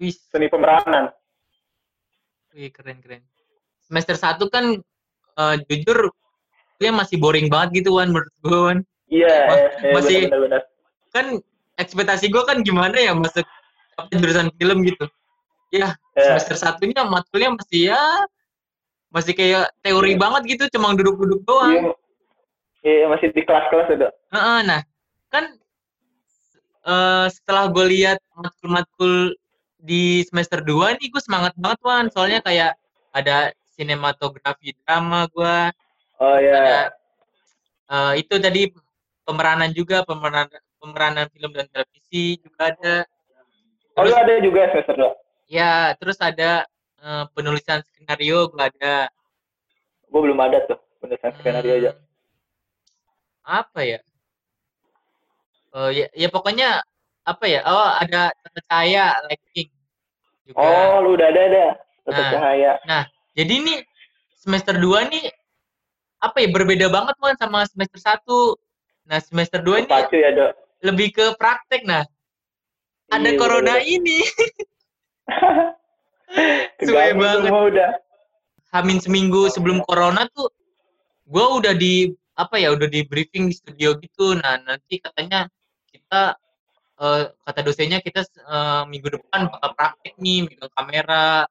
Wih. 0.00 0.16
seni 0.32 0.48
pemeranan. 0.48 1.12
Wih, 2.58 2.74
keren 2.74 2.98
keren. 2.98 3.22
Semester 3.86 4.18
satu 4.18 4.50
kan 4.50 4.82
uh, 5.38 5.56
jujur 5.70 6.10
dia 6.82 6.90
masih 6.90 7.14
boring 7.22 7.46
banget 7.46 7.86
gitu 7.86 7.94
Wan 7.94 8.10
menurut 8.10 8.34
gue 8.42 8.58
Wan. 8.58 8.78
Iya, 9.06 9.30
yeah, 9.30 9.70
yeah, 9.78 9.94
masih 9.94 10.18
bener, 10.26 10.40
bener, 10.42 10.62
kan 11.14 11.26
ekspektasi 11.78 12.26
gue 12.28 12.42
kan 12.42 12.66
gimana 12.66 12.98
ya 12.98 13.14
masuk 13.14 13.46
jurusan 14.10 14.50
film 14.58 14.82
gitu. 14.82 15.06
Ya, 15.70 15.94
yeah. 16.18 16.34
semester 16.34 16.58
satunya 16.58 17.06
matkulnya 17.06 17.54
masih 17.54 17.94
ya 17.94 18.02
masih 19.14 19.38
kayak 19.38 19.70
teori 19.86 20.18
yeah. 20.18 20.20
banget 20.20 20.42
gitu, 20.58 20.64
cuma 20.74 20.98
duduk-duduk 20.98 21.46
doang. 21.46 21.70
Iya, 21.70 21.82
yeah. 22.82 22.96
yeah, 23.06 23.08
masih 23.08 23.30
di 23.30 23.42
kelas-kelas 23.46 23.88
itu. 23.94 24.08
-uh, 24.34 24.60
nah, 24.66 24.82
kan 25.30 25.44
uh, 26.82 27.30
setelah 27.30 27.70
gue 27.70 27.86
lihat 27.86 28.18
matkul-matkul 28.34 29.38
di 29.78 30.26
semester 30.26 30.60
2 30.60 30.98
nih 30.98 31.08
gue 31.08 31.22
semangat 31.22 31.54
banget 31.54 31.80
Wan. 31.86 32.06
Soalnya 32.10 32.42
kayak 32.42 32.74
ada 33.14 33.54
sinematografi 33.78 34.74
drama 34.82 35.30
gue 35.30 35.58
oh 36.18 36.38
ya 36.42 36.50
yeah. 36.50 36.82
uh, 37.86 38.12
itu 38.18 38.34
tadi 38.42 38.74
pemeranan 39.22 39.70
juga 39.70 40.02
pemeranan 40.02 40.50
pemeranan 40.82 41.26
film 41.30 41.54
dan 41.54 41.70
televisi 41.70 42.42
juga 42.42 42.74
ada. 42.74 42.96
Oh 43.94 44.06
terus, 44.06 44.14
ada 44.18 44.34
juga 44.42 44.60
semester 44.74 44.94
2 44.98 45.14
ya 45.48 45.94
terus 45.96 46.18
ada 46.18 46.66
uh, 47.00 47.24
penulisan 47.30 47.86
skenario 47.86 48.50
gue 48.50 48.62
ada. 48.62 49.06
Gue 50.10 50.20
belum 50.26 50.38
ada 50.42 50.58
tuh 50.66 50.78
penulisan 50.98 51.30
hmm, 51.30 51.38
skenario 51.38 51.72
aja. 51.78 51.90
Apa 53.46 53.80
ya? 53.86 53.98
Uh, 55.70 55.92
ya, 55.94 56.10
ya 56.16 56.28
pokoknya 56.32 56.82
apa 57.28 57.44
ya? 57.44 57.60
Oh 57.68 57.90
ada 58.00 58.32
tata 58.32 58.60
cahaya 58.72 59.12
lighting 59.28 59.68
juga. 60.48 60.64
Oh 60.64 61.04
lu 61.04 61.20
udah 61.20 61.28
ada 61.28 61.40
ada. 61.44 61.66
Tata 62.08 62.16
nah, 62.16 62.30
cahaya. 62.32 62.72
nah 62.88 63.02
jadi 63.36 63.52
ini 63.60 63.74
semester 64.32 64.80
2 64.80 65.12
nih 65.12 65.28
apa 66.24 66.40
ya 66.40 66.48
berbeda 66.48 66.88
banget 66.88 67.14
kan 67.20 67.36
sama 67.36 67.68
semester 67.68 68.00
1 68.00 68.24
nah 69.12 69.18
semester 69.20 69.60
2 69.60 69.84
ini 69.84 69.92
ya, 70.16 70.30
dok. 70.32 70.52
lebih 70.80 71.12
ke 71.12 71.36
praktek 71.36 71.84
nah. 71.84 72.08
Ada 73.08 73.32
iya, 73.32 73.38
corona 73.40 73.74
udah. 73.80 73.88
ini. 73.88 74.18
Suwe 76.84 77.16
banget. 77.16 77.48
udah. 77.48 77.90
Hamin 78.68 79.00
seminggu 79.00 79.48
sebelum 79.48 79.80
corona 79.88 80.28
tuh 80.36 80.52
gue 81.24 81.40
udah 81.40 81.72
di 81.72 82.12
apa 82.36 82.60
ya 82.60 82.76
udah 82.76 82.84
di 82.84 83.00
briefing 83.08 83.48
di 83.48 83.56
studio 83.56 83.96
gitu. 83.96 84.36
Nah 84.36 84.60
nanti 84.60 85.00
katanya 85.00 85.48
kita 85.88 86.36
uh, 86.98 87.30
kata 87.46 87.60
dosennya 87.62 87.98
kita 88.02 88.26
uh, 88.46 88.82
minggu 88.86 89.08
depan 89.14 89.48
bakal 89.48 89.70
praktek 89.78 90.14
nih 90.18 90.46
megang 90.46 90.72
kamera 90.74 91.46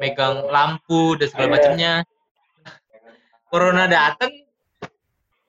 megang 0.00 0.48
lampu 0.48 1.14
dan 1.20 1.28
segala 1.28 1.46
iya. 1.46 1.54
macamnya 1.54 1.92
corona 3.52 3.84
datang 3.86 4.32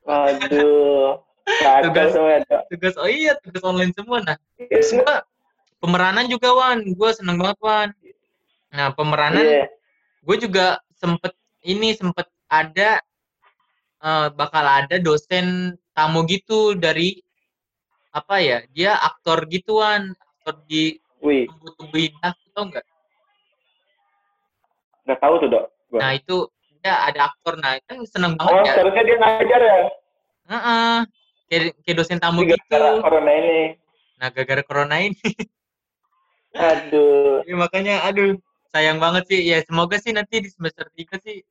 Waduh. 0.04 1.24
tugas 1.88 2.12
tugas 2.70 2.94
oh 3.00 3.10
iya 3.10 3.36
tugas 3.40 3.64
online 3.64 3.96
semua 3.96 4.24
nah 4.24 4.38
semua 4.84 5.26
pemeranan 5.82 6.30
juga 6.30 6.54
wan 6.54 6.84
gue 6.86 7.10
seneng 7.16 7.40
banget 7.40 7.58
wan 7.64 7.90
nah 8.72 8.94
pemeranan 8.94 9.44
yeah. 9.44 9.68
gue 10.24 10.38
juga 10.38 10.80
sempet 10.96 11.34
ini 11.66 11.98
sempet 11.98 12.30
ada 12.48 13.02
uh, 14.04 14.28
bakal 14.32 14.64
ada 14.64 15.00
dosen 15.02 15.76
tamu 15.96 16.24
gitu 16.28 16.78
dari 16.78 17.20
apa 18.12 18.36
ya 18.44 18.58
dia 18.76 18.96
aktor 19.00 19.48
gituan 19.48 20.12
aktor 20.16 20.60
di 20.68 21.00
tumbuh-tumbuh 21.22 22.00
indah 22.02 22.34
tau 22.52 22.64
nggak? 22.68 22.86
Nggak 25.08 25.20
tahu 25.22 25.34
tuh 25.42 25.50
dok. 25.50 25.66
Gua. 25.92 26.00
nah 26.00 26.12
itu 26.16 26.38
dia 26.80 26.94
ada 27.08 27.20
aktor. 27.32 27.60
Nah 27.60 27.80
kan 27.84 27.98
seneng 28.08 28.40
banget 28.40 28.54
oh, 28.56 28.64
ya. 28.64 28.74
seharusnya 28.80 29.04
dia 29.04 29.18
ngajar 29.20 29.62
ya? 29.62 29.80
Uh 30.52 30.56
-uh. 30.56 30.96
kayak, 31.48 31.64
kayak 31.84 31.96
dosen 32.00 32.20
tamu 32.20 32.44
Gara 32.44 32.60
gitu. 32.60 33.04
corona 33.04 33.32
ini. 33.32 33.60
Nah 34.20 34.28
gara-gara 34.32 34.64
corona 34.64 34.96
ini. 35.00 35.20
Aduh. 36.56 37.48
Ya, 37.48 37.56
makanya 37.56 37.96
aduh 38.04 38.36
sayang 38.76 39.00
banget 39.00 39.24
sih. 39.32 39.40
Ya 39.48 39.64
semoga 39.64 39.96
sih 40.04 40.12
nanti 40.12 40.44
di 40.44 40.50
semester 40.52 40.88
tiga 40.92 41.16
sih 41.24 41.44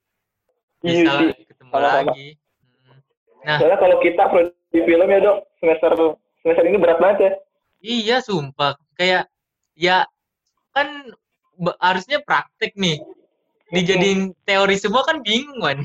iya 0.85 1.05
bisa 1.05 1.13
iya, 1.21 1.45
ketemu 1.45 1.71
Sama 1.73 1.81
-sama. 1.81 1.99
lagi 2.05 2.29
hmm. 2.37 2.99
nah. 3.45 3.59
Soalnya 3.61 3.79
kalau 3.81 3.97
kita 4.01 4.25
di 4.71 4.81
film 4.87 5.09
ya 5.11 5.19
dok 5.21 5.39
semester 5.61 5.93
semester 6.41 6.65
ini 6.65 6.79
berat 6.81 6.99
banget 7.01 7.19
ya. 7.21 7.33
Iya 7.81 8.17
sumpah. 8.25 8.77
Kayak 8.97 9.29
ya 9.77 10.05
kan 10.77 11.13
harusnya 11.81 12.21
praktek 12.25 12.77
nih. 12.77 13.01
Dijadiin 13.71 14.35
teori 14.43 14.75
semua 14.75 15.07
kan 15.07 15.23
bingung 15.23 15.63
kan 15.63 15.79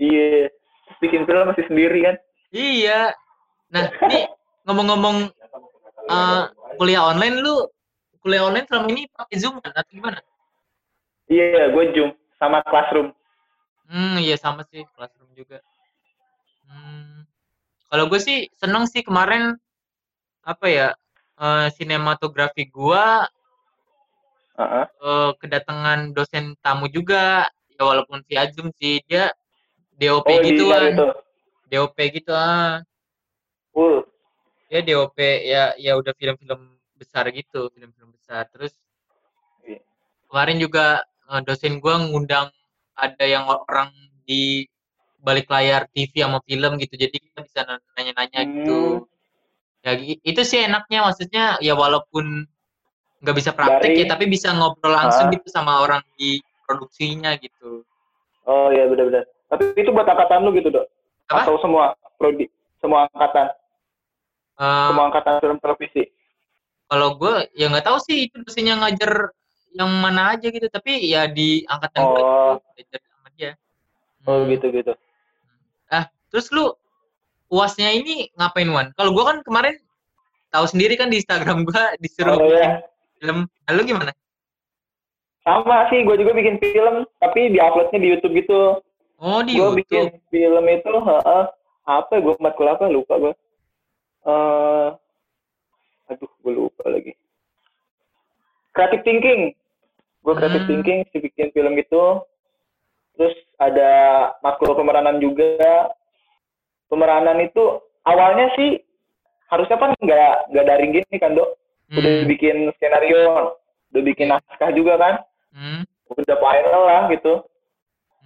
iya. 0.00 0.48
Bikin 0.96 1.28
film 1.28 1.44
masih 1.52 1.68
sendiri 1.68 2.00
kan. 2.08 2.16
Iya. 2.50 3.12
Nah 3.68 3.84
ini 4.08 4.24
ngomong-ngomong 4.64 5.28
uh, 6.08 6.44
kuliah 6.80 7.04
online 7.04 7.36
lu 7.44 7.68
kuliah 8.24 8.48
online 8.48 8.66
selama 8.66 8.88
ini 8.90 9.02
pakai 9.12 9.36
zoom 9.38 9.60
kan 9.60 9.70
atau 9.76 9.92
gimana? 9.92 10.18
Iya 11.28 11.70
gue 11.70 11.84
zoom 11.92 12.10
sama 12.40 12.64
classroom. 12.66 13.12
Hmm 13.86 14.18
iya 14.18 14.40
sama 14.40 14.64
sih. 14.66 14.82
Classroom 14.96 15.30
juga. 15.36 15.60
Hmm 16.66 17.15
kalau 17.96 18.12
gue 18.12 18.20
sih 18.20 18.44
seneng 18.60 18.84
sih 18.84 19.00
kemarin 19.00 19.56
apa 20.44 20.66
ya 20.68 20.88
uh, 21.40 21.72
sinematografi 21.72 22.68
gue 22.68 23.04
uh-huh. 24.60 24.84
uh, 25.00 25.32
kedatangan 25.40 26.12
dosen 26.12 26.60
tamu 26.60 26.92
juga 26.92 27.48
ya 27.72 27.80
walaupun 27.80 28.20
via 28.28 28.52
zoom 28.52 28.68
sih 28.76 29.00
dia 29.08 29.32
DOP 29.96 30.28
oh, 30.28 30.44
gitu 30.44 30.68
kan 30.68 30.92
DOP 31.72 31.96
gitu 32.12 32.36
ah 32.36 32.84
uh. 33.72 34.04
ya 34.68 34.84
DOP 34.84 35.16
ya 35.40 35.72
ya 35.80 35.96
udah 35.96 36.12
film-film 36.20 36.76
besar 37.00 37.32
gitu 37.32 37.72
film-film 37.72 38.12
besar 38.12 38.44
terus 38.52 38.76
yeah. 39.64 39.80
kemarin 40.28 40.60
juga 40.60 41.00
uh, 41.32 41.40
dosen 41.40 41.80
gue 41.80 41.94
ngundang 42.12 42.52
ada 42.92 43.24
yang 43.24 43.48
orang 43.48 43.88
di 44.28 44.68
balik 45.18 45.46
layar 45.46 45.88
TV 45.88 46.12
sama 46.18 46.38
film 46.42 46.76
gitu. 46.76 46.94
Jadi 46.94 47.16
kita 47.18 47.40
bisa 47.40 47.60
nanya-nanya 47.92 48.40
gitu. 48.44 48.80
Hmm, 49.02 49.14
Ya 49.80 49.94
gi- 49.94 50.18
itu 50.20 50.42
sih 50.42 50.58
enaknya 50.60 50.98
maksudnya 51.00 51.44
ya 51.60 51.72
walaupun 51.72 52.42
nggak 53.16 53.36
bisa 53.36 53.50
praktek 53.50 53.86
Dari- 53.86 54.02
ya 54.02 54.06
tapi 54.08 54.26
bisa 54.26 54.50
ngobrol 54.50 54.90
langsung 54.90 55.30
Ah. 55.30 55.32
gitu 55.32 55.46
sama 55.46 55.78
orang 55.78 56.02
di 56.14 56.42
produksinya 56.62 57.30
gitu. 57.36 57.86
Oh 58.42 58.68
iya 58.68 58.84
benar-benar. 58.84 59.22
Tapi 59.46 59.78
itu 59.78 59.90
buat 59.90 60.02
angkatan 60.04 60.42
lu 60.42 60.50
gitu 60.52 60.74
dok? 60.74 60.90
Apa? 61.26 61.46
Atau 61.46 61.58
semua 61.58 61.94
prodi, 62.16 62.50
semua 62.76 63.06
angkatan, 63.06 63.46
Eh, 64.56 64.86
semua 64.90 65.04
angkatan 65.06 65.34
film 65.38 65.58
televisi? 65.60 66.02
kalau 66.86 67.14
gue 67.14 67.34
ya 67.52 67.66
nggak 67.66 67.82
tahu 67.84 67.98
sih 68.00 68.26
itu 68.26 68.42
dosennya 68.42 68.78
ngajar 68.78 69.30
yang 69.70 69.90
mana 69.92 70.34
aja 70.34 70.46
gitu 70.46 70.66
tapi 70.66 70.98
ya 71.04 71.26
di 71.26 71.62
angkatan 71.64 72.02
gue 72.02 72.14
Oh. 72.16 72.58
gitu, 72.58 72.66
belajar 72.74 73.00
sama 73.06 73.28
dia. 73.32 73.52
Oh 74.24 74.42
Hmm. 74.42 74.50
gitu 74.50 74.66
gitu. 74.72 74.92
Terus 76.36 76.52
lu 76.52 76.68
uasnya 77.48 77.88
ini 77.88 78.28
ngapain 78.36 78.68
Wan? 78.68 78.92
Kalau 78.92 79.16
gua 79.16 79.32
kan 79.32 79.40
kemarin 79.40 79.80
tahu 80.52 80.68
sendiri 80.68 81.00
kan 81.00 81.08
di 81.08 81.24
Instagram 81.24 81.64
gua 81.64 81.96
disuruh 81.96 82.36
Oh 82.36 82.44
bikin 82.44 82.60
ya, 82.60 82.84
film. 83.16 83.38
Nah, 83.64 83.72
lu 83.72 83.82
gimana? 83.88 84.12
sama 85.40 85.88
sih. 85.88 86.04
Gue 86.04 86.18
juga 86.18 86.34
bikin 86.34 86.58
film, 86.58 87.06
tapi 87.22 87.54
di 87.54 87.62
uploadnya 87.62 88.02
di 88.02 88.08
YouTube 88.12 88.34
gitu. 88.34 88.82
Oh 89.16 89.40
di 89.40 89.56
Gue 89.56 89.78
bikin 89.80 90.10
YouTube. 90.12 90.28
film 90.28 90.64
itu, 90.66 90.90
heeh, 90.92 91.44
apa? 91.86 92.14
Gue 92.18 92.34
matkul 92.36 92.66
apa? 92.66 92.84
Lupa 92.90 93.14
gue. 93.16 93.32
Eh, 94.26 94.88
aduh, 96.10 96.28
gue 96.42 96.50
lupa 96.52 96.84
lagi. 96.90 97.14
Creative 98.74 99.06
thinking. 99.06 99.54
Gue 100.20 100.34
creative 100.34 100.66
Hmm. 100.66 100.70
thinking, 100.74 100.98
sih 101.14 101.22
bikin 101.22 101.54
film 101.54 101.78
gitu. 101.78 102.26
Terus 103.14 103.38
ada 103.56 103.90
matkul 104.42 104.74
pemeranan 104.74 105.22
juga. 105.22 105.94
Pemeranan 106.86 107.42
itu 107.42 107.82
awalnya 108.06 108.50
sih 108.54 108.78
harusnya 109.50 109.78
kan 109.78 109.90
nggak 109.98 110.50
nggak 110.54 110.66
daring 110.66 110.92
gini 110.94 111.16
kan 111.18 111.34
dok. 111.34 111.58
Udah 111.86 112.02
Hmm. 112.22 112.26
bikin 112.26 112.56
skenario, 112.74 113.54
udah 113.94 114.02
bikin 114.02 114.26
naskah 114.30 114.70
juga 114.74 114.98
kan. 114.98 115.14
Hmm. 115.54 115.82
Udah 116.10 116.36
final 116.38 116.82
lah 116.86 117.02
gitu. 117.10 117.46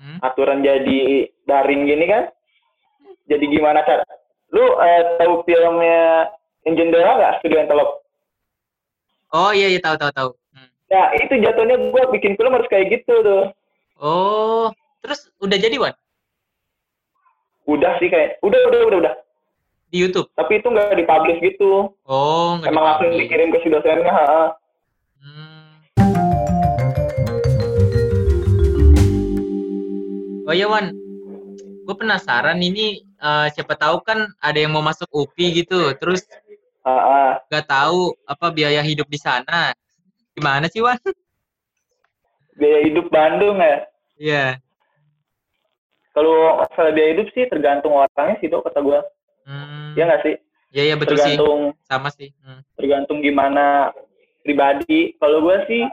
Hmm. 0.00 0.16
Aturan 0.24 0.64
jadi 0.64 1.28
daring 1.44 1.84
gini 1.84 2.04
kan. 2.08 2.32
Jadi 3.28 3.44
gimana 3.46 3.84
cara? 3.84 4.04
Lu 4.50 4.64
eh, 4.80 5.02
tahu 5.20 5.44
filmnya 5.44 6.28
Engine 6.64 6.90
Dora 6.90 7.16
nggak? 7.16 7.34
Studio 7.40 7.60
Antelope? 7.60 8.00
Oh 9.30 9.52
iya 9.54 9.70
iya 9.70 9.80
tahu 9.80 9.94
tahu 9.96 10.12
tahu. 10.12 10.30
Hmm. 10.52 10.68
Nah 10.90 11.06
itu 11.14 11.34
jatuhnya 11.38 11.76
gue 11.78 12.02
bikin 12.16 12.34
film 12.34 12.52
harus 12.52 12.66
kayak 12.68 12.90
gitu 12.90 13.14
tuh. 13.22 13.44
Oh 14.00 14.72
terus 15.00 15.28
udah 15.40 15.56
jadi 15.56 15.76
Wan 15.76 15.94
Udah 17.70 18.02
sih 18.02 18.10
kayak, 18.10 18.42
udah 18.42 18.60
udah 18.66 18.80
udah 18.90 18.98
udah. 18.98 19.14
di 19.90 20.02
YouTube. 20.02 20.26
Tapi 20.34 20.58
itu 20.58 20.66
nggak 20.66 20.90
dipublish 20.98 21.38
gitu. 21.38 21.94
Oh 22.02 22.58
nggak 22.58 22.70
Emang 22.70 22.82
langsung 22.82 23.14
dikirim 23.14 23.54
ke 23.54 23.62
si 23.62 23.70
dosennya. 23.70 24.10
ha. 24.10 24.54
Hmm. 25.22 25.70
Oh 30.50 30.54
iya 30.54 30.66
Wan, 30.66 30.90
gue 31.86 31.94
penasaran 31.94 32.58
ini 32.58 33.06
eh, 33.06 33.46
siapa 33.54 33.78
tahu 33.78 34.02
kan 34.02 34.30
ada 34.42 34.58
yang 34.58 34.74
mau 34.74 34.82
masuk 34.82 35.06
UPI 35.10 35.62
gitu, 35.62 35.94
terus 35.98 36.26
nggak 37.50 37.66
tahu 37.70 38.18
apa 38.26 38.50
biaya 38.50 38.82
hidup 38.82 39.06
di 39.06 39.18
sana. 39.18 39.70
Gimana 40.34 40.66
sih 40.66 40.82
Wan? 40.82 40.98
Biaya 42.58 42.82
hidup 42.82 43.06
Bandung 43.14 43.62
ya. 43.62 43.78
Iya. 44.18 44.46
Kalau 46.20 46.60
masalah 46.60 46.92
biaya 46.92 47.16
hidup 47.16 47.32
sih 47.32 47.48
tergantung 47.48 47.96
orangnya 47.96 48.36
sih 48.44 48.52
dok 48.52 48.68
kata 48.68 48.84
gue. 48.84 49.00
Hmm. 49.48 49.96
Ya 49.96 50.04
nggak 50.04 50.20
sih? 50.20 50.34
Iya 50.68 50.82
iya 50.92 50.94
betul 51.00 51.16
sih, 51.16 51.32
tergantung 51.32 51.72
sama 51.88 52.12
sih. 52.12 52.28
Hmm. 52.44 52.60
tergantung 52.76 53.24
gimana 53.24 53.88
pribadi. 54.44 55.16
Kalau 55.16 55.40
gue 55.48 55.56
sih, 55.64 55.88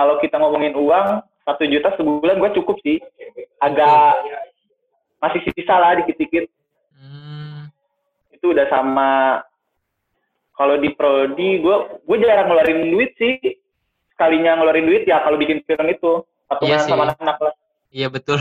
kalau 0.00 0.16
kita 0.24 0.40
ngomongin 0.40 0.72
uang, 0.72 1.20
satu 1.44 1.68
juta 1.68 1.92
sebulan 2.00 2.40
gue 2.40 2.50
cukup 2.56 2.80
sih. 2.80 2.96
Agak 3.60 4.24
masih 5.20 5.44
sisa 5.52 5.76
lah 5.76 6.00
dikit-dikit. 6.00 6.48
Hmm. 6.96 7.68
Itu 8.32 8.56
udah 8.56 8.72
sama. 8.72 9.44
Kalau 10.56 10.80
di 10.80 10.88
prodi, 10.96 11.60
gue 11.60 11.76
gue 12.08 12.16
jarang 12.24 12.48
ngeluarin 12.48 12.88
duit 12.88 13.12
sih. 13.20 13.36
Sekalinya 14.16 14.56
ngeluarin 14.56 14.88
duit 14.88 15.04
ya 15.04 15.20
kalau 15.20 15.36
bikin 15.36 15.60
film 15.68 15.92
itu 15.92 16.24
patungan 16.48 16.72
Iya 16.72 16.78
sih. 16.80 16.88
sama 16.88 17.12
anak 17.12 17.36
lah. 17.36 17.54
Iya 17.94 18.08
betul, 18.10 18.40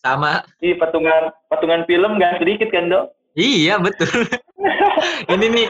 sama. 0.00 0.42
Iya 0.60 0.78
patungan 0.78 1.22
patungan 1.48 1.82
film 1.84 2.16
nggak 2.18 2.42
sedikit 2.42 2.68
kan 2.70 2.90
dok? 2.90 3.12
Iya 3.34 3.78
betul. 3.78 4.08
Ini 5.32 5.46
nih 5.46 5.66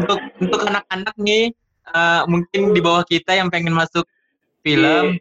untuk 0.00 0.18
untuk 0.40 0.60
anak-anak 0.64 1.14
nih 1.20 1.52
eh, 1.88 2.22
mungkin 2.24 2.72
di 2.72 2.80
bawah 2.80 3.04
kita 3.04 3.36
yang 3.36 3.52
pengen 3.52 3.76
masuk 3.76 4.06
film, 4.62 5.18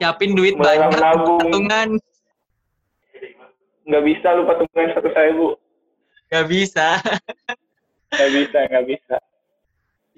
siapin 0.00 0.32
duit 0.32 0.56
Mulai 0.56 0.80
banyak 0.80 0.90
patungan 1.38 1.88
Nggak 3.84 4.04
bisa 4.06 4.28
lu 4.38 4.46
patungan 4.46 4.86
satu 4.94 5.10
ribu. 5.10 5.48
nggak 6.30 6.46
bisa. 6.46 6.88
Nggak 8.10 8.30
bisa 8.34 8.58
nggak 8.70 8.86
bisa. 8.86 9.16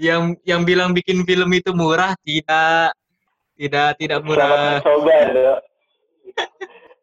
yang 0.01 0.33
yang 0.49 0.65
bilang 0.65 0.97
bikin 0.97 1.21
film 1.29 1.53
itu 1.53 1.77
murah 1.77 2.17
tidak 2.25 2.97
tidak 3.61 3.89
tidak 4.01 4.21
Selamat 4.25 4.29
murah. 4.33 4.73
mencoba 4.81 5.17
dok. 5.37 5.59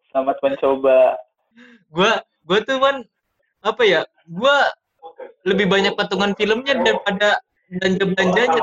Selamat 0.10 0.38
mencoba. 0.42 1.18
Gua 1.94 2.12
gua 2.46 2.58
tuh 2.66 2.78
kan 2.82 2.96
apa 3.62 3.84
ya? 3.86 4.02
Gua 4.26 4.74
lebih 5.46 5.70
banyak 5.70 5.94
patungan 5.94 6.34
filmnya 6.34 6.74
daripada 6.80 7.40
belanja 7.70 8.04
belanjanya? 8.10 8.62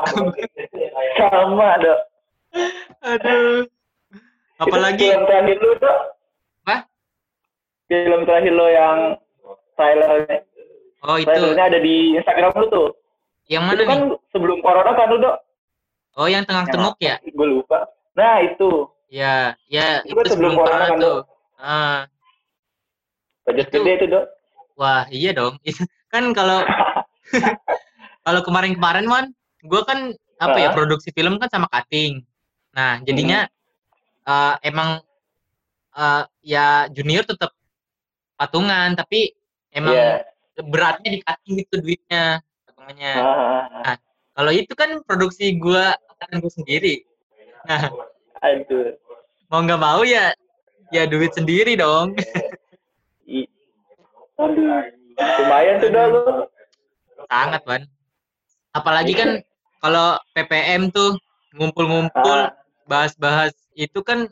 Sama 1.18 1.68
dok. 1.78 2.00
Aduh. 3.04 3.64
Itu 4.56 4.64
Apalagi 4.64 5.12
film 5.12 5.28
terakhir 5.28 5.56
lu 5.60 5.70
tuh 5.76 5.96
Hah? 6.64 6.80
film 7.92 8.20
terakhir 8.24 8.52
lo 8.56 8.66
yang 8.72 8.98
trailernya 9.76 10.38
oh 11.04 11.20
itu 11.20 11.28
trailernya 11.28 11.64
ada 11.68 11.76
di 11.76 12.16
Instagram 12.16 12.52
lu 12.56 12.66
tuh 12.72 12.88
yang 13.52 13.68
itu 13.68 13.76
mana 13.76 13.82
kan 13.84 13.98
nih? 14.00 14.16
sebelum 14.32 14.58
corona 14.64 14.96
kan 14.96 15.06
lu 15.12 15.20
dok 15.20 15.36
Oh 16.16 16.24
yang 16.24 16.48
tengah-tengok 16.48 16.96
ya? 17.04 17.20
gue 17.20 17.46
lupa 17.52 17.84
nah 18.16 18.40
itu 18.40 18.88
Ya, 19.06 19.54
ya 19.70 20.02
Itu 20.02 20.18
itu 20.18 20.34
sebelum 20.34 20.50
sebelum 20.50 20.52
corona 20.58 20.70
corona 20.74 20.86
kan, 20.90 20.98
tuh. 20.98 21.18
Ah, 21.56 22.00
budget 23.46 23.66
Itu- 23.70 23.82
gede 23.82 23.92
itu 23.96 24.06
dok 24.10 24.24
wah 24.76 25.02
iya 25.08 25.30
dong. 25.32 25.54
Itu 25.68 25.82
kan 26.10 26.34
kalau 26.34 26.60
kalau 28.26 28.40
kemarin-kemarin 28.42 29.06
man, 29.06 29.24
gue 29.62 29.82
kan 29.86 30.10
apa 30.36 30.56
ya 30.60 30.68
Hah? 30.68 30.74
produksi 30.76 31.14
film 31.14 31.38
kan 31.38 31.48
sama 31.48 31.70
cutting. 31.70 32.20
Nah 32.74 33.00
jadinya 33.06 33.46
eh, 34.26 34.54
emang 34.66 35.00
eh, 35.96 36.22
ya 36.42 36.90
junior 36.90 37.22
tetap 37.24 37.54
patungan, 38.36 38.92
tapi 38.92 39.32
emang 39.72 39.94
Iya. 39.96 40.26
beratnya 40.66 41.08
di 41.14 41.20
cutting 41.22 41.52
gitu 41.62 41.74
duitnya 41.80 42.42
patungannya. 42.68 43.14
Ah, 43.86 43.96
Kalau 44.36 44.52
itu 44.52 44.74
kan 44.76 45.00
produksi 45.08 45.56
gue 45.56 45.84
akan 46.20 46.42
gue 46.42 46.52
sendiri. 46.52 46.94
Nah 47.64 47.88
aduh. 48.46 48.94
Mau 49.46 49.60
nggak 49.62 49.78
mau 49.78 50.02
ya 50.02 50.30
ya 50.90 51.02
duit 51.04 51.34
sendiri 51.34 51.74
dong. 51.74 52.14
I- 53.26 53.50
aduh. 54.36 54.82
Lumayan 55.16 55.74
tuh 55.80 55.88
lu. 55.90 56.22
Sangat 57.26 57.62
Wan. 57.66 57.82
Apalagi 58.70 59.12
kan 59.12 59.30
kalau 59.80 60.14
PPM 60.30 60.90
tuh 60.90 61.16
ngumpul-ngumpul 61.56 62.38
Ah. 62.46 62.52
bahas-bahas 62.84 63.56
itu 63.72 63.98
kan 64.00 64.28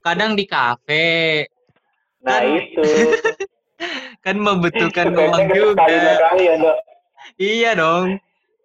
kadang 0.00 0.38
di 0.38 0.46
kafe. 0.46 1.44
Nah 2.22 2.40
Kan- 2.40 2.54
itu. 2.56 2.82
kan 4.24 4.36
membutuhkan 4.38 5.10
uang 5.12 5.46
sekali 5.46 5.54
juga. 5.54 6.14
kali 6.30 6.42
ya 6.42 6.54
dok? 6.58 6.76
Iya 7.36 7.70
dong. 7.74 8.06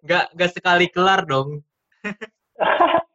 Nggak 0.02 0.24
nggak 0.34 0.50
sekali 0.50 0.86
kelar 0.90 1.22
dong 1.22 1.62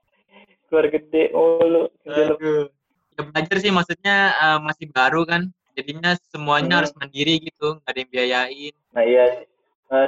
keluar 0.68 0.86
gede 0.92 1.24
mulu 1.32 1.88
Aduh. 2.06 2.68
ya 3.16 3.22
belajar 3.24 3.58
sih 3.58 3.72
maksudnya 3.74 4.16
eh, 4.36 4.60
masih 4.62 4.88
baru 4.92 5.24
kan 5.26 5.48
jadinya 5.74 6.14
semuanya 6.30 6.78
Hmm. 6.78 6.80
harus 6.84 6.92
mandiri 6.98 7.38
gitu 7.40 7.78
nggak 7.80 7.90
ada 7.92 8.00
yang 8.02 8.12
biayain 8.12 8.76
Nah 8.94 9.04
iya 9.06 9.26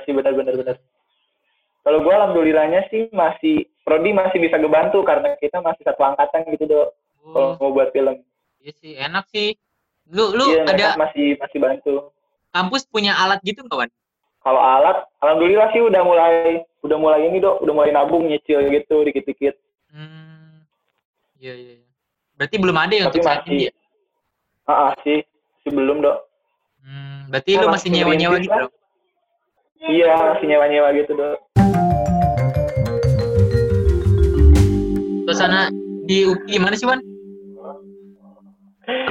sih 0.03 0.11
benar-benar 0.11 0.59
benar. 0.59 0.75
Kalau 1.79 2.03
gue 2.03 2.11
alhamdulillahnya 2.11 2.91
sih 2.91 3.07
masih 3.15 3.63
prodi 3.87 4.11
masih 4.11 4.37
bisa 4.43 4.59
ngebantu 4.59 4.99
karena 5.07 5.33
kita 5.39 5.63
masih 5.63 5.81
satu 5.87 6.03
angkatan 6.03 6.43
gitu 6.51 6.67
dok. 6.67 6.87
Kalau 7.23 7.55
oh, 7.55 7.57
mau 7.61 7.71
buat 7.71 7.89
film, 7.95 8.19
iya 8.59 8.73
sih 8.83 8.93
enak 8.99 9.25
sih 9.31 9.55
lu 10.09 10.35
lu 10.35 10.51
iya 10.51 10.65
ada 10.67 10.87
masih 10.99 11.37
masih 11.39 11.59
bantu. 11.61 11.95
kampus 12.49 12.83
punya 12.89 13.13
alat 13.15 13.39
gitu 13.45 13.61
nggak 13.63 13.77
Wan 13.77 13.91
Kalau 14.41 14.57
alat, 14.57 15.05
alhamdulillah 15.21 15.69
sih 15.71 15.79
udah 15.83 16.01
mulai 16.01 16.63
udah 16.81 16.97
mulai 16.97 17.21
ini 17.27 17.37
dok, 17.39 17.59
udah 17.63 17.73
mulai 17.75 17.91
nabung 17.93 18.25
nyicil 18.27 18.59
gitu 18.73 18.95
dikit-dikit. 19.05 19.55
Iya 21.39 21.55
iya 21.55 21.73
iya. 21.79 21.87
Berarti 22.35 22.55
belum 22.59 22.75
ada 22.75 22.91
ya 22.91 23.03
Tapi 23.07 23.15
untuk 23.15 23.23
saat 23.23 23.47
ini 23.47 23.71
ya? 23.71 23.73
Ah, 24.67 24.75
ah, 24.75 24.93
sih, 25.07 25.23
sebelum 25.63 26.03
dok. 26.03 26.27
Hmm, 26.83 27.31
berarti 27.31 27.55
lu 27.55 27.71
masih 27.71 27.89
nyewa-nyewa 27.95 28.43
gitu 28.43 28.51
dong? 28.59 28.73
Iya, 29.79 30.35
masih 30.35 30.45
nyewa-nyewa 30.51 30.89
gitu 30.99 31.11
dok. 31.15 31.39
Suasana 35.23 35.71
di 36.03 36.27
UPI 36.27 36.59
gimana 36.59 36.75
sih, 36.75 36.83
Wan? 36.91 36.99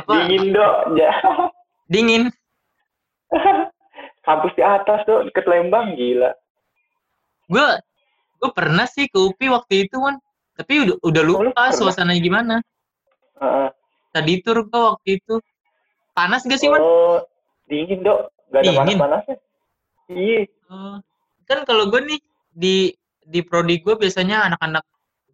Apa? 0.04 0.28
Dingin 0.28 0.52
dok, 0.52 0.76
ya. 1.00 1.12
Dingin. 1.88 2.22
Kampus 4.28 4.52
di 4.52 4.60
atas 4.60 5.00
dok, 5.08 5.32
deket 5.32 5.48
Lembang, 5.48 5.96
gila. 5.96 6.36
Gue 7.48 7.64
gue 8.36 8.50
pernah 8.52 8.84
sih 8.84 9.08
ke 9.08 9.16
UPI 9.16 9.48
waktu 9.48 9.88
itu, 9.88 9.96
Wan. 9.96 10.20
Tapi 10.58 10.72
udah, 10.82 10.96
udah 11.00 11.22
Oh, 11.22 11.26
lu 11.26 11.32
lupa 11.48 11.70
pernah? 11.70 11.70
suasananya 11.70 12.18
gimana. 12.18 12.54
Heeh. 13.38 13.68
Tadi 14.10 14.32
tur 14.42 14.66
gue 14.66 14.80
waktu 14.90 15.22
itu. 15.22 15.38
Panas 16.10 16.42
gak 16.42 16.58
sih, 16.58 16.66
Wan? 16.66 16.82
Oh, 16.82 17.22
dingin 17.70 18.02
dok, 18.02 18.34
gak 18.50 18.66
ada 18.66 18.72
panas-panasnya. 18.82 19.36
Iya, 20.08 20.40
Oh, 20.68 20.98
kan 21.44 21.64
kalau 21.64 21.88
gue 21.88 22.00
nih 22.02 22.20
di 22.50 22.76
di 23.22 23.40
prodi 23.40 23.78
gue 23.78 23.92
biasanya 23.94 24.48
anak-anak 24.48 24.84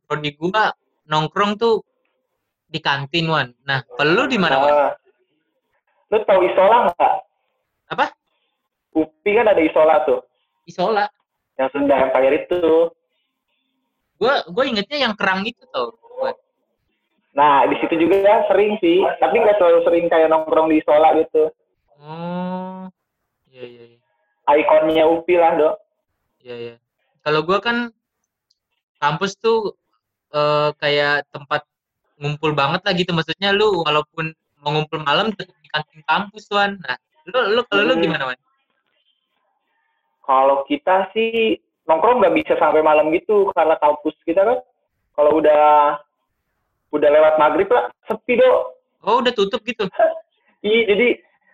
prodi 0.04 0.30
gue 0.30 0.50
nongkrong 1.06 1.56
tuh 1.56 1.82
di 2.66 2.78
kantin 2.78 3.26
wan. 3.26 3.50
Nah 3.62 3.82
kalau 3.88 4.22
lu 4.22 4.24
di 4.26 4.38
mana 4.38 4.56
wan? 4.58 4.70
Ah. 4.70 4.92
Lu 6.10 6.18
tahu 6.22 6.42
Isola 6.44 6.86
nggak? 6.86 7.14
Apa? 7.90 8.06
UPI 8.94 9.30
kan 9.34 9.46
ada 9.50 9.62
Isola 9.62 9.94
tuh, 10.06 10.22
Isola. 10.66 11.06
yang 11.54 11.70
Sunda 11.70 11.98
Empire 11.98 12.46
itu. 12.46 12.90
Gue 14.16 14.34
gue 14.46 14.64
ingetnya 14.66 14.98
yang 15.10 15.14
kerang 15.18 15.42
itu 15.44 15.62
tuh. 15.68 15.94
Nah, 17.34 17.66
di 17.66 17.74
situ 17.82 17.98
juga 17.98 18.46
sering 18.46 18.78
sih, 18.78 19.02
tapi 19.18 19.42
nggak 19.42 19.58
selalu 19.58 19.82
sering 19.82 20.06
kayak 20.06 20.30
nongkrong 20.30 20.70
di 20.70 20.78
Isola 20.78 21.18
gitu. 21.18 21.50
Oh, 21.98 22.86
iya 23.50 23.66
iya 23.66 23.84
iya. 23.90 23.98
Ikonnya 24.54 25.02
UPI 25.10 25.34
lah, 25.42 25.52
dok. 25.58 25.74
iya 26.38 26.54
iya. 26.54 26.74
Kalau 27.26 27.42
gue 27.42 27.58
kan 27.58 27.90
kampus 29.02 29.34
tuh 29.34 29.74
eh, 30.30 30.70
kayak 30.78 31.26
tempat 31.34 31.66
ngumpul 32.22 32.54
banget 32.54 32.86
lah 32.86 32.94
gitu. 32.94 33.10
Maksudnya 33.10 33.50
lu 33.50 33.82
walaupun 33.82 34.30
mau 34.62 34.70
ngumpul 34.70 35.02
malam 35.02 35.34
tetap 35.34 35.58
di 35.58 35.68
kantin 35.68 36.06
kampus 36.06 36.46
wan. 36.54 36.78
Nah 36.86 36.94
lu 37.26 37.58
lu 37.58 37.60
kalau 37.66 37.82
lu 37.82 37.98
Hmm. 37.98 38.04
gimana 38.06 38.30
wan? 38.30 38.38
Kalau 40.22 40.62
kita 40.64 41.10
sih 41.10 41.58
nongkrong 41.84 42.20
nggak 42.20 42.36
bisa 42.36 42.54
sampai 42.56 42.80
malam 42.80 43.12
gitu, 43.12 43.52
karena 43.52 43.76
kampus 43.76 44.16
kita 44.24 44.40
kan 44.40 44.58
kalau 45.14 45.38
udah 45.38 45.96
udah 46.90 47.08
lewat 47.10 47.34
maghrib 47.36 47.68
lah, 47.68 47.90
sepi 48.06 48.38
dok. 48.38 48.78
Oh 49.02 49.20
udah 49.20 49.32
tutup 49.32 49.60
gitu. 49.62 49.84
Iya, 50.64 50.96
jadi 50.96 51.08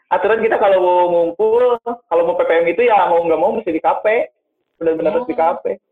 aturan 0.06 0.38
kita 0.38 0.54
kalau 0.54 0.78
mau 0.78 1.02
ngumpul, 1.10 1.82
kalau 1.82 2.22
mau 2.30 2.38
PPM 2.38 2.62
gitu 2.70 2.86
ya 2.86 3.10
mau 3.10 3.26
nggak 3.26 3.40
mau 3.42 3.50
mesti 3.58 3.74
di 3.74 3.82
kafe. 3.82 4.30
Benar-benar 4.78 5.18
harus 5.18 5.26
di 5.26 5.34
Oh. 5.34 5.40
kafe. 5.42 5.82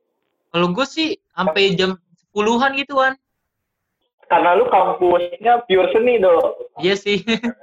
Kalau 0.54 0.70
gue 0.70 0.86
sih 0.86 1.18
sampai 1.34 1.74
jam 1.74 1.98
10-an 2.30 2.78
gitu, 2.78 2.94
Wan. 2.94 3.18
Karena 4.30 4.54
lu 4.54 4.70
kampusnya 4.70 5.66
pure 5.66 5.90
seni, 5.90 6.22
dong. 6.22 6.54
Iya 6.78 6.94
sih. 6.94 7.26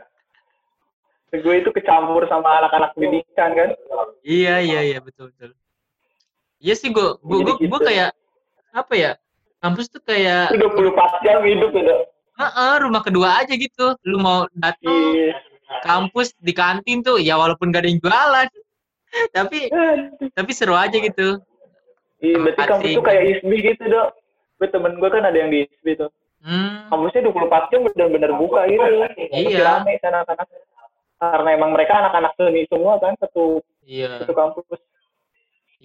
Gue 1.31 1.63
itu 1.63 1.71
kecampur 1.71 2.27
sama 2.27 2.63
anak-anak 2.63 2.95
pendidikan 2.95 3.55
kan. 3.55 3.69
iya, 4.23 4.59
iya, 4.59 4.79
iya, 4.83 4.99
betul, 4.99 5.31
betul. 5.31 5.55
Iya 6.59 6.73
sih, 6.73 6.89
gue 6.89 7.19
gue 7.19 7.37
Jadi 7.41 7.51
gue 7.61 7.67
gitu. 7.67 7.77
kayak 7.83 8.09
apa 8.71 8.93
ya? 8.95 9.11
Kampus 9.59 9.85
tuh 9.89 10.01
kayak 10.03 10.53
Itu 10.53 10.67
24 10.69 11.23
jam 11.25 11.39
hidup 11.41 11.71
ya. 11.73 11.97
Heeh, 12.35 12.73
rumah 12.83 13.01
kedua 13.01 13.41
aja 13.41 13.53
gitu. 13.55 13.95
Lu 14.03 14.19
mau 14.19 14.45
datang 14.53 14.91
Iya. 14.91 15.33
kampus 15.81 16.35
di 16.37 16.53
kantin 16.53 17.01
tuh 17.01 17.17
ya 17.17 17.35
walaupun 17.35 17.71
gak 17.71 17.83
ada 17.83 17.89
yang 17.89 17.99
jualan. 17.99 18.47
tapi 19.35 19.71
tapi 20.35 20.51
seru 20.51 20.75
aja 20.75 20.95
gitu. 20.95 21.39
Iya, 22.19 22.35
berarti 22.39 22.59
Asik. 22.59 22.69
kampus 22.71 22.89
tuh 22.95 23.03
kayak 23.03 23.21
ISBI 23.23 23.57
gitu, 23.73 23.83
dok. 23.87 24.07
Gue 24.55 24.67
temen 24.71 24.91
gue 24.99 25.09
kan 25.11 25.23
ada 25.23 25.35
yang 25.35 25.49
di 25.51 25.63
ISBI 25.67 25.93
tuh. 25.99 26.11
Hmm, 26.45 26.85
Kampusnya 26.93 27.25
24 27.25 27.73
jam 27.73 27.79
benar-benar 27.89 28.31
buka 28.37 28.69
gitu. 28.69 28.85
Iya. 29.33 29.81
rame 29.81 29.97
sana 29.97 30.21
anak-anak. 30.21 30.47
Karena 31.15 31.49
emang 31.57 31.71
mereka 31.73 31.93
anak-anak 31.97 32.37
seni 32.37 32.67
semua 32.69 32.99
kan, 33.01 33.15
satu, 33.17 33.63
iya. 33.81 34.19
satu 34.21 34.35
kampus. 34.35 34.77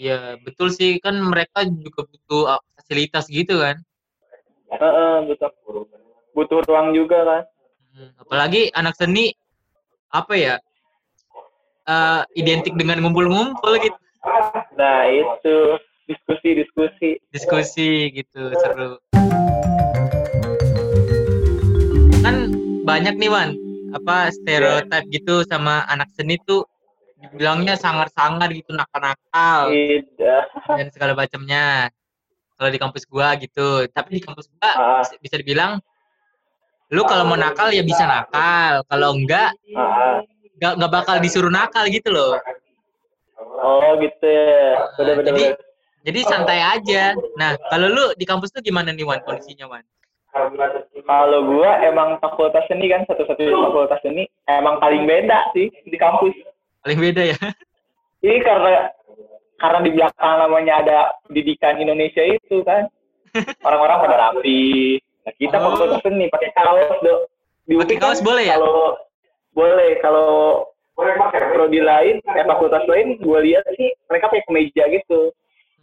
Iya, 0.00 0.40
betul 0.40 0.72
sih 0.72 0.96
kan 1.04 1.12
mereka 1.20 1.68
juga 1.68 2.08
butuh 2.08 2.56
uh, 2.56 2.62
fasilitas 2.80 3.28
gitu 3.28 3.60
kan. 3.60 3.76
Heeh, 4.72 5.14
betul. 5.28 5.84
Butuh 6.32 6.64
ruang 6.64 6.96
juga 6.96 7.20
kan. 7.20 7.42
Hmm, 7.92 8.10
apalagi 8.16 8.72
anak 8.72 8.96
seni 8.96 9.36
apa 10.08 10.32
ya? 10.40 10.56
eh, 11.90 12.22
identik 12.38 12.78
dengan 12.78 13.02
ngumpul-ngumpul 13.02 13.76
gitu. 13.82 13.98
Nah, 14.78 15.10
itu 15.10 15.56
diskusi-diskusi. 16.06 17.18
diskusi 17.30 18.10
gitu 18.14 18.50
seru 18.58 18.98
kan 22.20 22.50
banyak 22.82 23.14
nih 23.16 23.30
Wan 23.30 23.54
apa 23.94 24.34
stereotip 24.34 25.06
gitu 25.14 25.46
sama 25.46 25.86
anak 25.86 26.10
seni 26.18 26.38
tuh 26.46 26.66
dibilangnya 27.20 27.76
sangar-sangar 27.76 28.48
gitu 28.50 28.72
nakal-nakal 28.72 29.68
Iya. 29.68 30.48
dan 30.66 30.87
segala 30.88 31.12
macamnya 31.12 31.92
kalau 32.56 32.68
di 32.68 32.78
kampus 32.78 33.04
gua 33.04 33.37
gitu 33.37 33.85
tapi 33.88 34.16
di 34.16 34.22
kampus 34.22 34.48
gua 34.50 34.70
Ah. 34.70 35.04
bisa, 35.16 35.37
dibilang 35.37 35.80
lu 36.88 37.04
kalau 37.04 37.22
mau 37.24 37.37
nakal 37.37 37.70
ya 37.70 37.80
bisa 37.80 38.02
nakal 38.02 38.83
kalau 38.85 39.14
enggak 39.14 39.52
Ah, 39.72 40.24
nggak 40.56 40.72
nggak 40.76 40.92
bakal 40.92 41.16
disuruh 41.18 41.48
nakal 41.48 41.85
gitu 41.87 42.09
loh 42.11 42.35
Oh 43.61 43.96
gitu 43.96 44.24
ya. 44.24 44.88
Bener 44.96 45.14
bener. 45.16 45.26
jadi 45.28 45.44
bener. 45.52 45.61
jadi 46.02 46.20
santai 46.24 46.61
aja 46.61 47.02
nah 47.35 47.52
kalau 47.68 47.87
lu 47.87 48.04
di 48.14 48.24
kampus 48.24 48.48
tuh 48.50 48.61
gimana 48.61 48.90
nih 48.90 49.04
Wan 49.04 49.20
kondisinya 49.20 49.68
Wan 49.68 49.85
Kalau 51.02 51.42
gua 51.44 51.83
emang 51.83 52.14
fakultas 52.18 52.62
seni 52.66 52.87
kan 52.87 53.02
satu-satunya 53.04 53.50
fakultas 53.50 53.98
seni 54.00 54.24
emang 54.46 54.78
paling 54.78 55.02
beda 55.02 55.50
sih 55.50 55.74
di 55.83 55.98
kampus. 55.98 56.30
Paling 56.84 56.98
beda 57.00 57.22
ya 57.34 57.38
Ini 58.20 58.36
karena 58.44 58.92
karena 59.56 59.78
di 59.80 59.90
belakang 59.92 60.34
namanya 60.40 60.74
ada 60.84 60.98
pendidikan 61.24 61.76
Indonesia 61.80 62.20
itu 62.20 62.60
kan. 62.64 62.88
Orang-orang 63.64 64.08
pada 64.08 64.16
rapi. 64.16 64.96
Nah, 65.24 65.32
kita 65.36 65.56
Oh. 65.56 65.62
fakultas 65.72 66.00
seni 66.04 66.26
pakai 66.32 66.50
kaos, 66.56 67.00
Dok. 67.04 67.20
Di 67.68 67.76
Pakai 67.76 67.96
kan 67.96 68.02
kaos 68.12 68.20
boleh 68.24 68.44
ya? 68.48 68.56
Kalau 68.56 68.96
boleh, 69.52 69.90
kalau 70.00 70.30
prodi 70.96 71.80
lain, 71.80 72.20
eh 72.24 72.44
fakultas 72.44 72.84
lain, 72.88 73.16
gue 73.20 73.38
lihat 73.40 73.64
sih 73.76 73.88
mereka 74.08 74.28
pakai 74.32 74.44
kemeja 74.48 74.84
gitu. 74.92 75.32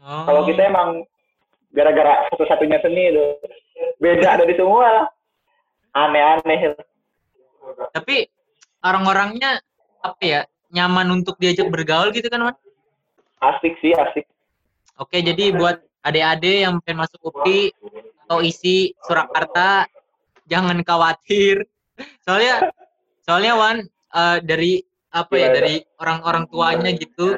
oh. 0.02 0.24
Kalau 0.26 0.42
kita 0.46 0.62
emang 0.70 1.06
gara-gara 1.74 2.26
satu-satunya 2.34 2.82
seni 2.82 3.14
itu 3.14 3.26
beda 4.02 4.42
dari 4.42 4.54
semua. 4.58 5.10
Aneh-aneh. 5.98 6.78
tapi 7.92 8.30
orang-orangnya 8.86 9.60
apa 10.06 10.22
ya 10.24 10.42
nyaman 10.70 11.08
untuk 11.14 11.36
diajak 11.38 11.68
bergaul 11.68 12.10
gitu 12.10 12.28
kan 12.28 12.42
Wan? 12.44 12.56
Asik 13.40 13.78
sih, 13.80 13.94
asik. 13.94 14.26
Oke 14.98 15.20
jadi 15.20 15.54
buat 15.54 15.78
adik-adik 16.02 16.58
yang 16.64 16.82
pengen 16.82 17.04
masuk 17.04 17.20
UPI 17.24 17.70
atau 18.26 18.42
isi 18.42 18.92
Surakarta 19.02 19.86
jangan 20.46 20.80
khawatir 20.82 21.64
soalnya 22.26 22.72
soalnya 23.22 23.54
Wan 23.54 23.78
eh, 24.12 24.38
dari 24.42 24.82
apa 25.10 25.34
ya 25.34 25.48
Gimana? 25.48 25.56
dari 25.56 25.76
orang-orang 25.98 26.44
tuanya 26.48 26.92
gitu 26.92 27.38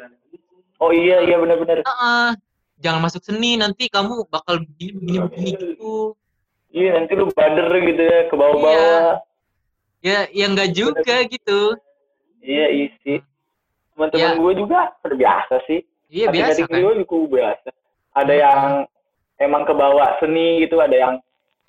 Oh 0.79 0.95
iya, 0.95 1.19
iya 1.19 1.35
benar-benar. 1.35 1.83
"Ah, 1.83 2.31
jangan 2.79 3.03
masuk 3.03 3.19
seni 3.19 3.59
nanti 3.59 3.91
kamu 3.91 4.23
bakal 4.31 4.63
begini 4.63 5.19
begini 5.19 5.19
begini 5.19 5.51
gitu 5.75 6.15
Iya, 6.71 6.89
nanti 6.95 7.11
lu 7.17 7.27
bader 7.33 7.67
gitu 7.83 7.97
ya, 7.99 8.19
ke 8.29 8.35
bawah-bawah. 8.37 9.19
ya 9.99 10.19
ya 10.31 10.45
enggak 10.47 10.71
juga 10.71 11.27
gitu 11.27 11.75
Iya, 12.39 12.65
isi. 12.71 13.19
Teman-teman 13.93 14.31
Ya. 14.31 14.39
gue 14.39 14.53
juga 14.57 14.79
udah 14.99 15.17
biasa 15.17 15.55
sih. 15.67 15.79
iya 16.07 16.25
biasa 16.27 16.65
kan 16.65 16.79
gue 16.79 16.93
juga 16.99 17.15
biasa. 17.29 17.69
Ada 18.15 18.33
Hmm. 18.33 18.41
yang 18.41 18.61
emang 19.39 19.63
kebawa 19.63 20.17
seni 20.17 20.63
gitu, 20.63 20.79
ada 20.79 20.95
yang 20.95 21.13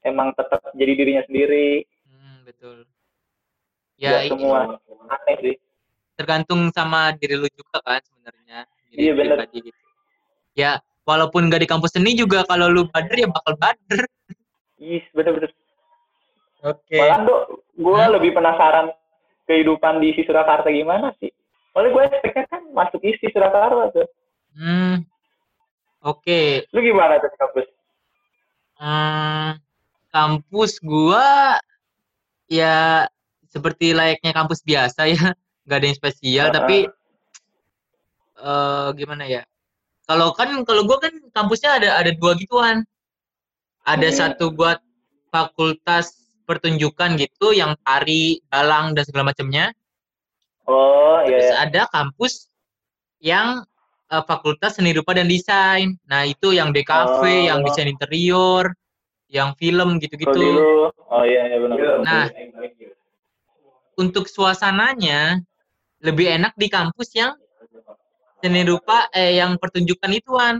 emang 0.00 0.32
tetap 0.32 0.62
jadi 0.72 0.92
dirinya 0.94 1.22
sendiri. 1.26 1.84
Hmm, 2.06 2.42
betul 2.42 2.88
Ya, 3.94 4.24
ya 4.24 4.32
semua 4.32 4.80
aneh 5.12 5.36
sih. 5.44 5.54
tergantung 6.16 6.72
sama 6.72 7.12
diri 7.16 7.32
lu 7.32 7.48
juga 7.48 7.80
kan 7.80 8.00
sebenarnya 8.00 8.64
Iya, 8.90 9.12
bener. 9.12 9.36
pribadi 9.40 9.72
gitu 9.72 9.80
ya 10.52 10.76
walaupun 11.04 11.48
nggak 11.48 11.64
di 11.64 11.68
kampus 11.68 11.96
seni 11.96 12.12
juga 12.12 12.44
kalau 12.44 12.68
lu 12.68 12.84
bader 12.88 13.16
ya 13.16 13.28
bakal 13.28 13.56
bader 13.56 14.04
Iya, 14.76 15.00
bener-bener. 15.12 15.52
oke 16.60 16.92
Malah 16.92 17.18
tuh 17.24 17.40
gue 17.72 17.96
Hmm? 17.96 18.12
lebih 18.16 18.30
penasaran 18.32 18.92
kehidupan 19.50 19.98
di 19.98 20.14
isi 20.14 20.22
Surakarta 20.22 20.70
gimana 20.70 21.10
sih. 21.18 21.34
Soalnya 21.74 21.90
gue 21.90 22.02
expect 22.06 22.46
kan 22.46 22.62
masuk 22.70 23.02
isi 23.02 23.26
Surakarta 23.34 23.90
tuh. 23.90 24.06
hmm 24.54 25.02
oke 26.02 26.70
Lu 26.70 26.78
gimana 26.80 27.18
tuh 27.18 27.30
kampus? 27.34 27.66
Hmm, 28.80 29.60
kampus 30.08 30.80
gua 30.80 31.60
ya 32.48 33.04
seperti 33.44 33.92
layaknya 33.92 34.32
kampus 34.32 34.64
biasa 34.64 35.04
ya, 35.04 35.20
nggak 35.66 35.78
ada 35.78 35.86
yang 35.86 35.98
spesial. 35.98 36.46
Uh-uh. 36.48 36.56
Tapi 36.56 36.76
eh 38.40 38.88
gimana 38.96 39.24
ya? 39.28 39.42
Kalau 40.08 40.32
kan 40.32 40.50
kalau 40.64 40.88
gua 40.88 40.98
kan 40.98 41.12
kampusnya 41.30 41.76
ada 41.76 41.88
ada 42.00 42.10
dua 42.16 42.32
gituan. 42.34 42.82
Ada 43.84 44.08
Hmm. 44.08 44.16
satu 44.16 44.52
buat 44.52 44.80
fakultas 45.28 46.29
pertunjukan 46.50 47.14
gitu, 47.14 47.54
yang 47.54 47.78
tari, 47.86 48.42
dalang 48.50 48.90
dan 48.98 49.06
segala 49.06 49.30
macamnya. 49.30 49.70
Oh, 50.66 51.22
Terus 51.22 51.46
iya. 51.46 51.54
iya. 51.54 51.62
ada 51.70 51.82
kampus 51.94 52.50
yang 53.22 53.62
eh, 54.10 54.22
fakultas 54.26 54.74
seni 54.82 54.90
rupa 54.90 55.14
dan 55.14 55.30
desain. 55.30 55.94
Nah 56.10 56.26
itu 56.26 56.50
yang 56.50 56.74
DKV, 56.74 57.22
yang 57.46 57.62
Oh. 57.62 57.66
desain 57.70 57.86
interior, 57.86 58.74
yang 59.30 59.54
film 59.54 60.02
gitu-gitu. 60.02 60.42
oh 61.06 61.22
iya, 61.22 61.46
iya 61.46 61.58
benar. 61.62 61.78
Nah, 62.02 62.26
untuk 63.94 64.26
suasananya 64.26 65.38
lebih 66.00 66.26
enak 66.40 66.56
di 66.56 66.66
kampus 66.66 67.14
yang 67.14 67.36
seni 68.40 68.64
rupa 68.64 69.06
eh 69.12 69.36
yang 69.36 69.60
pertunjukan 69.60 70.10
ituan 70.16 70.56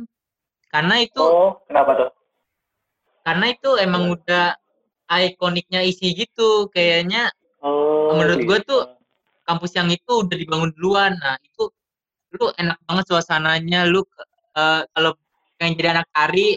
karena 0.68 1.00
itu 1.00 1.24
Oh, 1.24 1.56
kenapa 1.64 1.96
tuh? 1.96 2.10
karena 3.24 3.46
itu 3.48 3.70
emang 3.80 4.12
udah 4.12 4.59
ikoniknya 5.18 5.82
isi 5.82 6.14
gitu 6.14 6.70
kayaknya 6.70 7.34
Oh, 7.60 8.16
Menurut 8.16 8.40
gua 8.48 8.58
gitu. 8.60 8.72
tuh, 8.72 8.82
kampus 9.44 9.76
yang 9.76 9.88
itu 9.92 10.12
udah 10.24 10.36
dibangun 10.36 10.72
duluan. 10.76 11.12
Nah 11.20 11.36
itu 11.44 11.68
lu 12.40 12.46
enak 12.56 12.78
banget 12.86 13.04
suasananya 13.10 13.84
lu 13.90 14.00
eh, 14.56 14.82
kalau 14.94 15.12
pengen 15.58 15.74
jadi 15.76 15.88
anak 15.98 16.06
tari 16.14 16.56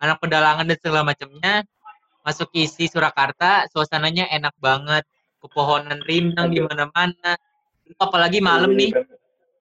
anak 0.00 0.16
pedalangan 0.22 0.64
dan 0.64 0.78
segala 0.80 1.02
macamnya 1.12 1.66
masuk 2.24 2.48
isi 2.56 2.88
Surakarta 2.88 3.68
suasananya 3.68 4.32
enak 4.32 4.56
banget. 4.56 5.04
Pepohonan 5.40 6.04
rindang 6.04 6.52
di 6.52 6.60
mana-mana. 6.60 7.36
Apalagi 7.96 8.44
malam 8.44 8.76
nih. 8.76 8.92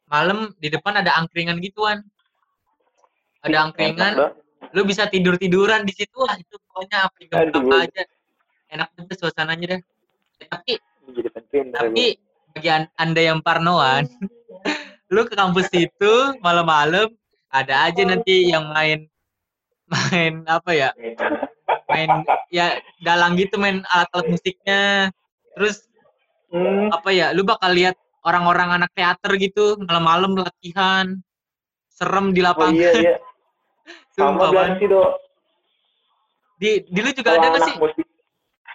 malam 0.10 0.50
di 0.58 0.74
depan 0.74 0.98
ada 0.98 1.14
angkringan 1.22 1.62
gituan. 1.62 2.02
Ada 3.46 3.70
angkringan. 3.70 4.16
lu 4.76 4.86
bisa 4.86 5.10
tidur 5.10 5.34
tiduran 5.40 5.82
di 5.82 5.94
situ 5.96 6.14
wah 6.14 6.36
itu 6.38 6.54
pokoknya 6.70 7.10
apa 7.10 7.18
yang 7.26 7.50
apa 7.50 7.76
aja 7.90 8.02
enak 8.70 8.90
banget 8.94 9.18
suasananya 9.18 9.66
dah 9.76 9.82
tapi 10.48 10.74
Jadi 11.10 11.30
penting. 11.34 11.66
tapi 11.74 12.04
bagi 12.54 12.70
an- 12.70 12.92
anda 12.96 13.22
yang 13.22 13.40
parnoan 13.42 14.06
lu 15.14 15.26
ke 15.26 15.34
kampus 15.34 15.70
itu 15.74 16.14
malam-malam 16.40 17.10
ada 17.50 17.90
aja 17.90 18.02
nanti 18.06 18.46
yang 18.48 18.70
main 18.70 19.10
main 19.90 20.46
apa 20.46 20.70
ya 20.70 20.90
main 21.90 22.10
ya 22.54 22.78
dalang 23.02 23.34
gitu 23.34 23.58
main 23.58 23.82
alat-alat 23.90 24.28
musiknya 24.30 25.10
terus 25.58 25.86
Hmm, 26.50 26.90
apa 26.90 27.14
ya 27.14 27.30
lu 27.30 27.46
bakal 27.46 27.70
lihat 27.78 27.94
orang-orang 28.26 28.82
anak 28.82 28.90
teater 28.98 29.38
gitu 29.38 29.78
malam-malam 29.86 30.34
latihan 30.34 31.22
serem 31.94 32.34
di 32.34 32.42
oh 32.42 32.50
lapangan 32.50 32.74
iya, 32.74 32.90
iya. 32.98 33.16
Sama 34.18 34.34
Sumpah, 34.34 34.50
Wan. 34.50 34.72
sih, 34.82 34.90
Do. 34.90 35.14
di 36.58 36.70
di 36.90 37.00
lu 37.06 37.14
juga 37.14 37.38
Kalau 37.38 37.42
ada 37.46 37.48
gak 37.48 37.58
anak 37.62 37.68
sih 37.70 37.76
musik. 37.78 38.06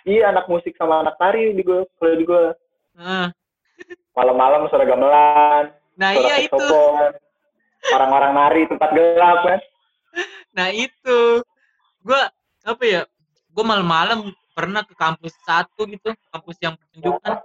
Iya, 0.04 0.32
anak 0.32 0.46
musik 0.52 0.76
sama 0.76 1.00
anak 1.00 1.16
tari 1.16 1.56
di 1.56 1.64
gue, 1.64 1.88
kalau 1.96 2.14
di 2.16 2.24
gue. 2.28 2.44
Heeh. 3.00 3.28
Malam-malam 4.14 4.70
suara 4.70 4.86
gamelan, 4.86 5.74
nah 5.98 6.14
suara 6.14 6.22
iya 6.22 6.46
itu 6.46 6.54
saxophone, 6.54 7.18
orang-orang 7.90 8.30
nari 8.30 8.62
tempat 8.70 8.90
gelap 8.94 9.38
kan. 9.42 9.60
Nah 10.54 10.70
itu, 10.70 11.42
gua 12.06 12.30
apa 12.62 12.82
ya? 12.86 13.02
Gua 13.50 13.64
malam-malam 13.66 14.30
pernah 14.54 14.86
ke 14.86 14.94
kampus 14.94 15.34
satu 15.42 15.90
gitu, 15.90 16.14
kampus 16.30 16.56
yang 16.62 16.78
pertunjukan. 16.78 17.42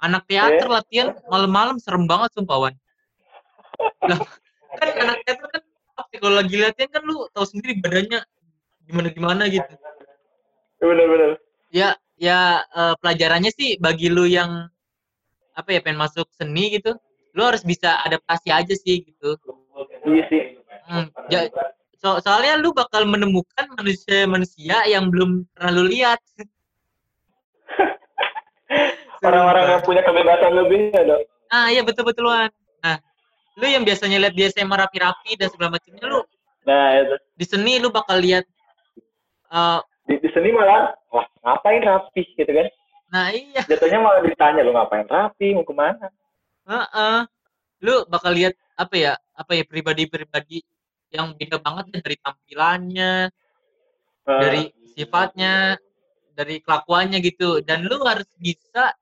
Anak 0.00 0.24
teater 0.24 0.64
latihan 0.64 1.12
malam-malam 1.28 1.76
serem 1.76 2.08
banget 2.08 2.32
sumpah 2.32 2.56
Wan. 2.56 2.74
Lah, 4.08 4.20
kan 4.80 4.88
anak 4.96 5.20
teater 5.28 5.46
kan 5.52 5.62
kalau 6.16 6.40
lagi 6.40 6.56
latihan 6.56 6.88
kan 6.88 7.04
lu 7.04 7.28
tahu 7.36 7.44
sendiri 7.44 7.76
badannya 7.84 8.24
gimana-gimana 8.88 9.52
gitu. 9.52 9.72
Bener-bener. 10.80 11.36
Ya, 11.70 11.94
ya 12.16 12.62
eh, 12.64 12.94
pelajarannya 13.02 13.50
sih 13.52 13.76
bagi 13.76 14.08
lu 14.08 14.24
yang 14.24 14.70
apa 15.56 15.68
ya 15.72 15.80
pengen 15.80 16.00
masuk 16.00 16.28
seni 16.36 16.76
gitu, 16.76 16.92
lu 17.32 17.42
harus 17.42 17.64
bisa 17.64 17.96
adaptasi 18.04 18.52
aja 18.52 18.74
sih 18.76 19.02
gitu. 19.08 19.36
Iya 20.04 20.22
sih. 20.28 20.42
Hmm, 20.86 21.08
ja- 21.32 21.50
so- 21.98 22.20
soalnya 22.22 22.60
lu 22.60 22.70
bakal 22.76 23.02
menemukan 23.08 23.66
manusia-manusia 23.74 24.84
yang 24.86 25.08
belum 25.10 25.48
pernah 25.56 25.72
lu 25.74 25.84
lihat. 25.88 26.20
Orang-orang 29.26 29.64
yang 29.74 29.82
punya 29.82 30.02
kebebasan 30.04 30.52
lebih 30.54 30.92
ya, 30.92 31.02
Dok. 31.02 31.20
Ah 31.48 31.66
iya 31.72 31.82
betul-betul 31.82 32.26
Wan. 32.28 32.50
Nah, 32.84 32.98
lu 33.56 33.66
yang 33.66 33.82
biasanya 33.82 34.18
lihat 34.22 34.34
di 34.36 34.44
SMA 34.50 34.76
rapi-rapi 34.76 35.34
dan 35.40 35.48
segala 35.50 35.78
macamnya 35.78 36.04
lu 36.06 36.20
Nah, 36.66 36.98
itu. 36.98 37.14
di 37.38 37.44
seni 37.46 37.78
lu 37.78 37.94
bakal 37.94 38.18
lihat 38.18 38.42
di 38.42 38.58
seni 40.36 40.52
malah, 40.52 40.92
wah 41.08 41.24
ngapain 41.40 41.80
rapi 41.80 42.28
gitu 42.36 42.52
kan. 42.52 42.68
nah 43.08 43.32
iya, 43.32 43.64
Jatuhnya 43.64 43.98
malah 44.04 44.20
ditanya, 44.20 44.60
lu 44.60 44.76
ngapain 44.76 45.08
rapi, 45.08 45.56
mau 45.56 45.64
ke 45.64 45.72
mana? 45.72 46.12
heeh. 46.68 47.18
Lu 47.80 48.04
bakal 48.04 48.36
lihat 48.36 48.52
apa 48.76 48.94
ya? 48.96 49.12
Apa 49.32 49.56
ya 49.56 49.64
pribadi-pribadi 49.64 50.60
yang 51.08 51.32
beda 51.32 51.56
banget 51.56 51.96
ya 51.96 51.98
dari 52.04 52.16
tampilannya, 52.20 53.14
Nah, 54.26 54.40
dari 54.42 54.62
sifatnya, 54.92 55.78
dari 56.34 56.58
kelakuannya 56.60 57.22
gitu. 57.22 57.62
Dan 57.62 57.86
lu 57.86 58.02
harus 58.04 58.26
bisa 58.36 58.92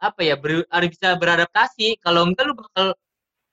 apa 0.00 0.20
ya? 0.24 0.34
ber- 0.40 0.66
harus 0.72 0.88
bisa 0.90 1.14
beradaptasi. 1.14 2.00
Kalau 2.02 2.26
enggak 2.26 2.48
lu 2.48 2.56
bakal 2.56 2.96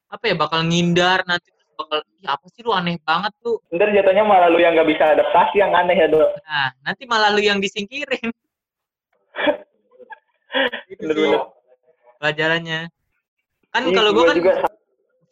apa 0.10 0.24
ya? 0.26 0.36
Bakal 0.40 0.60
ngindar 0.72 1.22
nanti 1.28 1.52
bakal 1.76 2.00
"Ih, 2.20 2.28
apa 2.28 2.46
sih 2.50 2.62
lu 2.64 2.72
aneh 2.72 2.96
banget 3.04 3.32
tuh. 3.40 3.60
ntar 3.72 3.92
jatuhnya 3.92 4.24
malah 4.24 4.48
lu 4.50 4.58
yang 4.58 4.74
nggak 4.74 4.90
bisa 4.90 5.14
adaptasi 5.14 5.60
yang 5.60 5.72
aneh 5.76 5.96
ya, 5.96 6.08
Dok. 6.08 6.30
Nah, 6.42 6.70
nanti 6.82 7.04
malah 7.06 7.30
lu 7.32 7.40
yang 7.40 7.60
disingkirin. 7.60 8.32
Itu 10.92 11.04
sih 11.04 11.36
pelajarannya. 12.20 12.88
Kan 13.70 13.82
Iya, 13.86 13.96
kalau 14.00 14.10
gua 14.16 14.32
kan 14.32 14.38
juga 14.40 14.54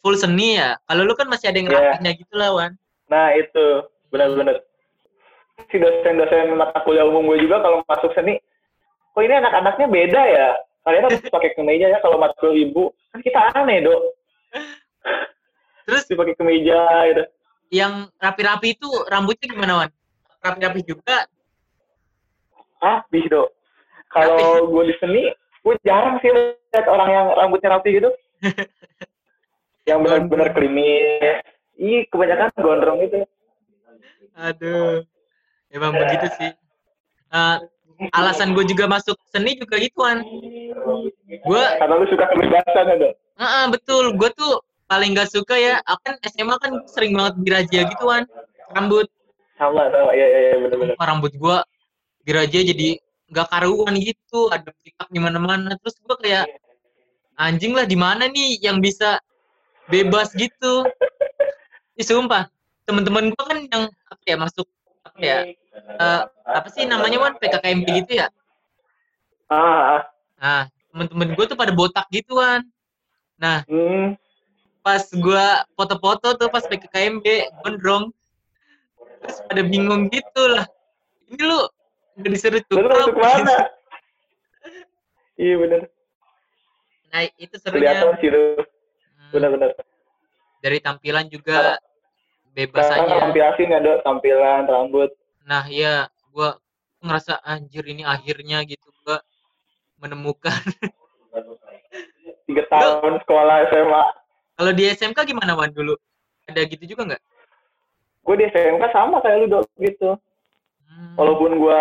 full 0.04 0.20
seni 0.20 0.60
ya. 0.60 0.76
Kalau 0.84 1.08
lu 1.08 1.16
kan 1.16 1.32
masih 1.32 1.48
ada 1.48 1.58
yang 1.64 1.72
Iya. 1.72 1.80
rapihnya 1.80 2.12
gitu 2.20 2.34
lah, 2.36 2.50
Wan. 2.52 2.72
Nah 3.08 3.32
itu 3.34 3.66
benar-benar 4.12 4.60
si 5.72 5.80
dosen-dosen 5.80 6.60
mata 6.60 6.84
kuliah 6.84 7.08
umum 7.08 7.24
gue 7.32 7.40
juga 7.48 7.64
kalau 7.64 7.80
masuk 7.88 8.12
seni, 8.14 8.36
kok 9.16 9.24
ini 9.24 9.34
anak-anaknya 9.40 9.88
beda 9.88 10.22
ya? 10.28 10.48
Kalian 10.84 11.08
harus 11.08 11.24
pakai 11.24 11.56
kemeja 11.56 11.88
ya 11.88 12.00
kalau 12.04 12.20
matkul 12.20 12.52
ibu. 12.52 12.92
Kan 13.16 13.24
kita 13.24 13.40
aneh 13.56 13.80
dok, 13.80 14.02
Terus 15.84 16.04
dipakai 16.08 16.36
kemeja 16.36 16.80
gitu. 17.12 17.24
yang 17.74 18.06
rapi-rapi 18.22 18.78
itu 18.78 18.86
rambutnya 19.10 19.50
gimana, 19.50 19.74
Wan? 19.82 19.89
Rapi-rapi 20.46 20.86
juga. 20.86 21.26
Ah, 22.78 23.02
bis 23.10 23.26
dok. 23.32 23.50
Kalau 24.13 24.69
gue 24.69 24.84
di 24.93 24.96
seni, 25.02 25.24
gue 25.65 25.76
jarang 25.82 26.22
sih 26.22 26.30
lihat 26.30 26.86
orang 26.86 27.10
yang 27.10 27.28
rambutnya 27.34 27.74
rapi 27.74 27.98
gitu. 27.98 28.13
yang 29.89 30.06
benar-benar 30.06 30.54
klimis. 30.54 31.41
Ih, 31.82 32.06
kebanyakan 32.13 32.54
gondrong 32.62 33.02
gitu. 33.10 33.26
Aduh. 34.38 35.02
Emang 35.74 35.98
begitu 35.98 36.30
sih. 36.38 36.52
Eh, 37.34 37.58
alasan 38.13 38.54
gue 38.54 38.62
juga 38.69 38.86
masuk 38.86 39.17
seni 39.34 39.58
juga 39.58 39.82
gituan. 39.82 40.22
Gue 41.41 41.63
Karena 41.82 41.98
lu 41.98 42.06
suka 42.06 42.30
kebebasan 42.30 42.86
ya 42.93 42.96
dok. 43.02 43.13
Heeh, 43.41 43.65
betul. 43.74 44.13
Gue 44.13 44.30
tuh 44.38 44.62
paling 44.88 45.15
gak 45.15 45.30
suka 45.32 45.56
ya. 45.56 45.80
Akan 45.86 46.17
SMA 46.28 46.56
kan 46.60 46.74
sering 46.89 47.13
banget 47.15 47.34
dirajia 47.43 47.82
gituan. 47.89 48.24
Rambut. 48.74 49.08
Sama, 49.58 49.88
sama. 49.93 50.12
Iya, 50.12 50.28
iya, 50.28 50.39
iya, 50.39 50.56
benar-benar. 50.60 50.96
Sumpah, 50.96 51.08
rambut 51.08 51.34
gue 51.36 51.58
dirajia 52.24 52.62
jadi 52.67 52.89
gak 53.32 53.48
karuan 53.52 53.93
gitu. 54.00 54.50
Ada 54.50 54.72
pitak 54.84 55.08
di 55.12 55.19
mana-mana. 55.19 55.76
Terus 55.80 55.96
gue 56.02 56.15
kayak 56.22 56.46
anjing 57.38 57.74
lah 57.74 57.86
di 57.89 57.98
mana 57.98 58.30
nih 58.30 58.62
yang 58.62 58.82
bisa 58.84 59.17
bebas 59.89 60.32
gitu. 60.36 60.88
Ih, 61.98 62.06
sumpah. 62.06 62.50
Temen-temen 62.84 63.32
gue 63.32 63.43
kan 63.48 63.60
yang 63.63 63.84
apa 64.12 64.24
ya 64.28 64.36
masuk 64.36 64.67
apa 65.04 65.19
ya 65.19 65.38
eh, 65.74 66.22
apa 66.48 66.67
sih 66.72 66.84
namanya 66.84 67.17
wan 67.22 67.36
PKKMB 67.39 67.88
gitu 68.04 68.24
ya. 68.24 68.28
Ah, 69.48 70.00
ah. 70.00 70.02
Nah 70.39 70.62
temen-temen 70.91 71.38
gue 71.38 71.46
tuh 71.48 71.58
pada 71.58 71.72
botak 71.72 72.06
gituan. 72.12 72.65
Nah 73.39 73.63
Hmm. 73.69 74.19
Pas 74.84 75.00
gua 75.15 75.63
foto-foto 75.74 76.36
tuh 76.36 76.52
pas 76.52 76.62
PKKMB 76.62 77.26
gondrong. 77.63 78.12
Terus 79.24 79.38
pada 79.48 79.63
bingung 79.63 80.12
gitu 80.12 80.43
lah. 80.52 80.67
Ini 81.32 81.39
lu 81.39 81.60
udah 82.19 82.30
disuruh 82.30 82.60
Lu 82.60 82.67
cukup 82.69 82.91
masuk 82.91 83.15
mana? 83.17 83.58
Iya 85.34 85.56
benar. 85.58 85.82
nah 87.10 87.22
itu 87.38 87.56
serunya. 87.58 87.93
Kelihatan 87.96 88.13
sih 88.19 88.30
lu. 88.30 88.43
Hmm, 88.58 89.32
Benar-benar. 89.32 89.69
dari 90.60 90.80
tampilan 90.80 91.28
juga 91.28 91.76
bebas 92.52 92.88
Sekarang 92.88 93.08
aja. 93.10 93.22
tampilasin 93.28 93.67
ya 93.67 93.80
dok, 93.80 93.98
tampilan, 94.04 94.62
rambut. 94.65 95.10
nah 95.43 95.63
iya. 95.65 96.08
Gua 96.30 96.58
ngerasa 97.00 97.38
anjir 97.41 97.86
ini 97.86 98.02
akhirnya 98.02 98.62
gitu 98.63 98.89
gua 99.02 99.22
menemukan. 99.98 100.54
Tiga 102.43 102.63
tahun 102.67 103.22
sekolah 103.22 103.56
SMA 103.69 104.04
kalau 104.54 104.72
di 104.72 104.86
SMK 104.88 105.18
gimana 105.26 105.54
Wan 105.54 105.70
dulu 105.70 105.98
ada 106.46 106.62
gitu 106.63 106.84
juga 106.86 107.02
nggak 107.10 107.22
gue 108.24 108.36
di 108.38 108.46
SMK 108.48 108.84
sama 108.89 109.20
kayak 109.20 109.38
lu 109.39 109.48
dok 109.50 109.66
gitu 109.80 110.18
Hmm. 110.84 111.18
walaupun 111.18 111.58
gue 111.58 111.80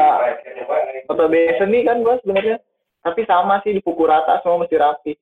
notabene 1.04 1.52
seni 1.60 1.84
kan 1.84 2.00
gue 2.00 2.16
sebenarnya 2.24 2.56
tapi 3.04 3.28
sama 3.28 3.60
sih 3.60 3.76
dipukul 3.76 4.08
rata 4.08 4.40
semua 4.40 4.64
mesti 4.64 4.76
rapi 4.80 5.12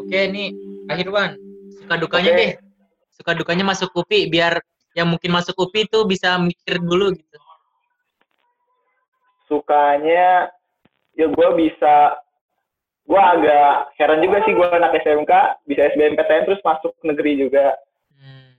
Oke, 0.00 0.20
nih 0.26 0.48
akhir 0.88 1.06
Wan. 1.12 1.36
Suka 1.70 1.94
dukanya 2.00 2.32
Oke. 2.32 2.40
deh. 2.40 2.52
Suka 3.14 3.30
dukanya 3.36 3.62
masuk 3.62 3.92
UPI 3.92 4.26
biar 4.26 4.58
yang 4.96 5.06
mungkin 5.06 5.30
masuk 5.30 5.54
UPI 5.54 5.86
itu 5.86 6.02
bisa 6.02 6.34
mikir 6.40 6.82
dulu 6.82 7.14
gitu. 7.14 7.36
sukanya 9.46 10.50
ya 11.14 11.26
gue 11.30 11.48
bisa 11.54 12.18
gue 13.08 13.16
agak 13.20 13.96
heran 13.96 14.20
juga 14.20 14.44
sih 14.44 14.52
gue 14.52 14.68
anak 14.68 15.00
SMK 15.00 15.32
bisa 15.64 15.88
SBMPTN 15.96 16.44
terus 16.44 16.60
masuk 16.60 16.92
negeri 17.00 17.40
juga. 17.40 17.72
Hmm. 18.12 18.52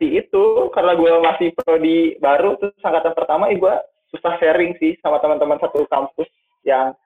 si 0.00 0.16
itu 0.18 0.44
karena 0.74 0.96
gue 0.96 1.12
masih 1.22 1.48
prodi 1.54 2.16
baru 2.18 2.56
terus 2.58 2.74
angkatan 2.82 3.14
pertama 3.14 3.52
gue 3.52 3.74
susah 4.10 4.34
sharing 4.42 4.74
sih 4.82 4.98
sama 5.04 5.22
teman-teman 5.22 5.60
satu 5.62 5.86
kampus 5.86 6.26
yang 6.66 6.96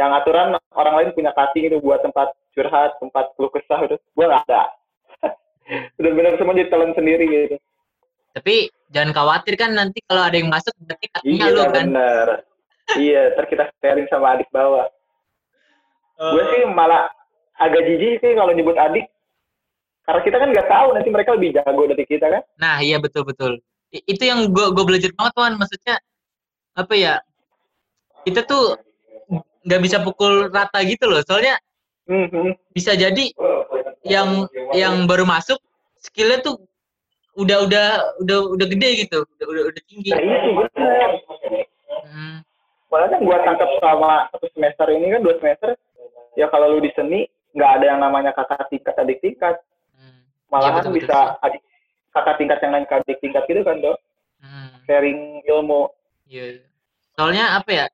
yang 0.00 0.14
aturan 0.16 0.56
orang 0.72 0.94
lain 0.96 1.10
punya 1.12 1.34
cutting 1.36 1.68
itu 1.68 1.76
buat 1.82 2.00
tempat 2.00 2.32
curhat 2.56 2.96
tempat 2.96 3.36
keluh 3.36 3.52
kesah 3.52 3.84
gitu. 3.84 3.96
Gue 4.16 4.24
nggak 4.24 4.48
ada. 4.48 4.62
Benar-benar 6.00 6.40
semua 6.40 6.56
jadi 6.56 6.72
talent 6.72 6.96
sendiri 6.96 7.26
gitu. 7.28 7.56
Tapi 8.30 8.70
jangan 8.90 9.10
khawatir 9.14 9.54
kan 9.54 9.70
nanti 9.74 10.02
kalau 10.06 10.22
ada 10.26 10.36
yang 10.36 10.50
masuk 10.50 10.74
berarti 10.82 11.06
katanya 11.10 11.30
iya 11.30 11.46
lu 11.54 11.62
kan. 11.62 11.72
benar 11.72 12.28
iya 12.98 13.20
ntar 13.34 13.46
kita 13.46 13.64
sharing 13.78 14.08
sama 14.10 14.34
adik 14.34 14.50
bawah 14.50 14.90
Oh. 16.20 16.36
gue 16.36 16.44
sih 16.52 16.60
malah 16.68 17.08
agak 17.56 17.80
jijik 17.80 18.20
sih 18.20 18.36
kalau 18.36 18.52
nyebut 18.52 18.76
adik 18.76 19.08
karena 20.04 20.20
kita 20.20 20.36
kan 20.36 20.48
nggak 20.52 20.68
tahu 20.68 20.88
nanti 20.92 21.08
mereka 21.08 21.30
lebih 21.32 21.50
jago 21.54 21.82
dari 21.86 22.04
kita 22.04 22.26
kan 22.28 22.42
Nah, 22.56 22.76
iya 22.78 23.00
betul 23.00 23.24
betul. 23.24 23.56
I- 23.88 24.04
itu 24.06 24.22
yang 24.22 24.48
gue 24.48 24.66
gue 24.70 24.84
belajar 24.84 25.10
banget 25.12 25.32
Wan. 25.34 25.56
Maksudnya 25.56 25.96
apa 26.72 26.94
ya? 26.94 27.14
Kita 28.22 28.44
tuh 28.44 28.76
nggak 29.60 29.80
bisa 29.80 29.96
pukul 30.00 30.48
rata 30.48 30.78
gitu 30.84 31.08
loh. 31.08 31.24
Soalnya 31.24 31.56
Mhm. 32.04 32.52
bisa 32.70 32.92
jadi 32.92 33.32
yang 34.02 34.44
yang 34.72 35.04
baru 35.04 35.24
masuk 35.24 35.56
skillnya 35.98 36.40
tuh 36.40 36.60
udah 37.34 37.64
udah 37.64 37.86
udah 38.20 38.38
udah 38.50 38.66
gede 38.68 38.88
gitu, 39.06 39.22
udah 39.22 39.46
udah, 39.46 39.62
udah 39.70 39.82
tinggi. 39.86 40.10
nah 40.10 40.20
iya 40.20 40.36
sih 40.38 40.52
benar 40.52 41.10
Hmm. 42.02 42.42
Malah 42.90 43.06
kan 43.06 43.20
gue 43.22 43.36
tangkap 43.46 43.70
selama 43.78 44.26
satu 44.34 44.46
semester 44.50 44.86
ini 44.90 45.06
kan 45.08 45.20
dua 45.22 45.34
semester, 45.38 45.68
ya 46.34 46.46
kalau 46.48 46.76
lu 46.76 46.80
di 46.80 46.90
seni 46.94 47.24
nggak 47.50 47.70
ada 47.80 47.84
yang 47.94 48.00
namanya 48.00 48.30
kakak 48.30 48.66
tingkat 48.70 48.94
adik 48.94 49.18
tingkat, 49.18 49.56
Hmm. 49.92 50.22
malahan 50.48 50.70
Iya, 50.70 50.76
betul, 50.78 50.92
betul 50.94 50.98
bisa 51.02 51.18
adik, 51.42 51.62
kakak 52.10 52.34
tingkat 52.38 52.58
yang 52.62 52.72
lain 52.72 52.86
ke 52.86 52.94
adik 52.94 53.18
tingkat 53.18 53.42
gitu 53.46 53.60
kan 53.62 53.76
dok, 53.78 53.98
Hmm. 54.38 54.70
sharing 54.86 55.20
ilmu. 55.44 55.90
Iya. 56.30 56.44
iya. 56.56 56.66
Soalnya 57.18 57.44
apa 57.58 57.70
ya? 57.70 57.86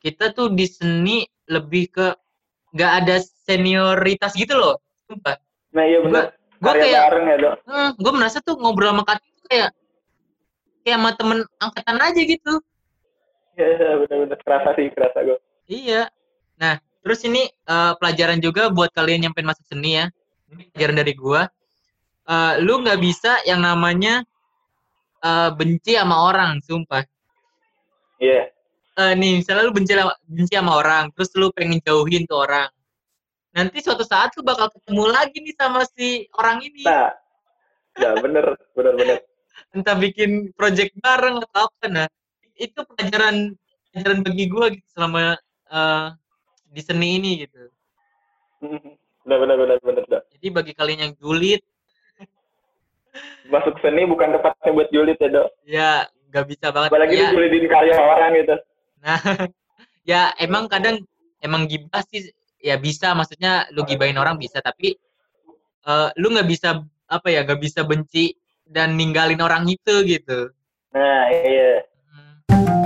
Kita 0.00 0.32
tuh 0.32 0.50
di 0.50 0.64
seni 0.64 1.22
lebih 1.46 1.84
ke 1.90 2.08
nggak 2.72 2.92
ada 3.04 3.16
senioritas 3.20 4.32
gitu 4.34 4.56
loh. 4.56 4.80
Sumpah. 5.06 5.36
Nah 5.76 5.84
iya 5.84 5.98
benar. 6.00 6.24
Karya 6.56 6.82
kayak 6.82 7.00
bareng 7.12 7.24
ya 7.28 7.36
dok. 7.36 7.54
hmm, 7.68 7.88
gue 8.00 8.12
merasa 8.16 8.38
tuh 8.40 8.56
ngobrol 8.56 8.88
sama 8.90 9.04
Kati 9.04 9.28
tuh 9.36 9.46
kayak 9.46 9.70
kayak 10.82 10.96
sama 10.98 11.10
temen 11.12 11.38
angkatan 11.60 11.96
aja 12.00 12.20
gitu. 12.24 12.52
Iya 13.56 13.88
benar-benar 14.00 14.38
kerasa 14.40 14.68
sih 14.74 14.86
kerasa 14.90 15.18
gue. 15.20 15.38
Iya. 15.68 16.08
Nah, 16.56 16.80
terus 17.06 17.22
ini 17.22 17.46
eh, 17.46 17.92
pelajaran 18.02 18.42
juga 18.42 18.66
buat 18.66 18.90
kalian 18.90 19.30
yang 19.30 19.32
pengen 19.38 19.54
masuk 19.54 19.62
seni 19.70 20.02
ya. 20.02 20.10
Ini 20.50 20.74
pelajaran 20.74 20.96
dari 20.98 21.14
gua. 21.14 21.46
Eh, 22.26 22.54
lu 22.66 22.82
nggak 22.82 22.98
bisa 22.98 23.38
yang 23.46 23.62
namanya 23.62 24.26
eh, 25.22 25.50
benci 25.54 25.94
sama 25.94 26.26
orang, 26.26 26.58
sumpah. 26.66 27.06
Iya. 28.18 28.50
Eh, 28.96 29.12
nih, 29.14 29.38
misalnya 29.38 29.70
lu 29.70 29.76
benci, 29.76 29.94
sama- 29.94 30.18
benci 30.26 30.54
sama 30.58 30.72
orang, 30.82 31.14
terus 31.14 31.30
lu 31.38 31.54
pengen 31.54 31.78
jauhin 31.78 32.26
tuh 32.26 32.42
orang. 32.42 32.66
Nanti 33.54 33.78
suatu 33.84 34.02
saat 34.02 34.34
lu 34.34 34.42
bakal 34.42 34.66
ketemu 34.74 35.04
lagi 35.06 35.38
nih 35.38 35.54
sama 35.54 35.86
si 35.86 36.26
orang 36.34 36.58
ini. 36.58 36.82
Nah, 36.82 37.14
ya 38.02 38.18
bener 38.18 38.58
bener 38.74 38.92
bener. 38.98 39.18
Entah 39.76 39.94
bikin 39.94 40.50
project 40.58 40.90
bareng 40.98 41.38
atau 41.38 41.70
apa. 41.70 41.86
Nah, 41.86 42.06
itu 42.58 42.82
pelajaran 42.82 43.54
pelajaran 43.92 44.18
bagi 44.26 44.44
gua 44.50 44.66
gitu 44.74 44.86
selama 44.92 45.36
eh, 45.72 46.06
di 46.70 46.80
seni 46.82 47.18
ini 47.18 47.30
gitu. 47.46 47.62
Bener 49.26 49.38
bener 49.42 49.78
bener 49.82 50.04
dok. 50.06 50.22
Jadi 50.38 50.46
bagi 50.54 50.72
kalian 50.72 51.00
yang 51.02 51.12
julid, 51.18 51.60
Masuk 53.52 53.78
seni 53.80 54.04
bukan 54.04 54.36
tempatnya 54.36 54.70
buat 54.74 54.88
julid 54.90 55.18
ya 55.18 55.28
dok. 55.30 55.48
ya 55.66 55.90
nggak 56.30 56.46
bisa 56.50 56.66
banget. 56.74 56.90
Apalagi 56.92 57.14
ya, 57.16 57.30
dijulidin 57.30 57.64
karya 57.70 57.94
orang 57.96 58.30
gitu. 58.36 58.56
nah, 59.00 59.20
ya 60.10 60.20
emang 60.42 60.66
kadang 60.66 61.00
emang 61.40 61.70
gibah 61.70 62.02
sih 62.10 62.30
ya 62.60 62.76
bisa, 62.76 63.14
maksudnya 63.14 63.70
lu 63.72 63.86
gibahin 63.86 64.18
orang 64.18 64.36
bisa, 64.36 64.58
tapi 64.60 64.98
eh, 65.86 66.08
lu 66.18 66.34
nggak 66.34 66.48
bisa 66.48 66.82
apa 67.06 67.28
ya, 67.30 67.46
nggak 67.46 67.60
bisa 67.62 67.86
benci 67.86 68.34
dan 68.66 68.98
ninggalin 68.98 69.38
orang 69.38 69.64
itu 69.70 70.02
gitu. 70.02 70.50
Nah 70.90 71.30
iya. 71.30 71.86
Hmm. 72.10 72.85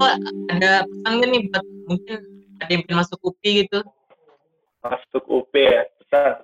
Lu 0.00 0.06
ada 0.48 0.88
pesan 0.88 1.14
nih 1.28 1.40
buat 1.52 1.64
mungkin 1.84 2.18
ada 2.64 2.70
yang 2.72 2.82
pengen 2.88 2.98
masuk 3.04 3.18
UPI 3.20 3.50
gitu? 3.68 3.80
masuk 4.80 5.24
UP 5.28 5.52
ya 5.52 5.84
pesan. 6.00 6.40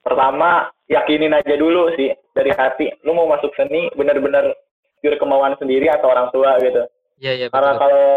Pertama 0.00 0.72
yakinin 0.88 1.36
aja 1.36 1.54
dulu 1.60 1.92
sih 1.94 2.16
dari 2.32 2.52
hati. 2.56 2.88
Lu 3.04 3.12
mau 3.12 3.28
masuk 3.28 3.52
seni 3.52 3.92
bener-bener 3.92 4.56
pure 5.04 5.20
kemauan 5.20 5.54
sendiri 5.60 5.92
atau 5.92 6.08
orang 6.08 6.32
tua 6.32 6.56
gitu. 6.64 6.88
Iya 7.20 7.32
iya 7.34 7.46
karena 7.52 7.76
kalau 7.76 8.08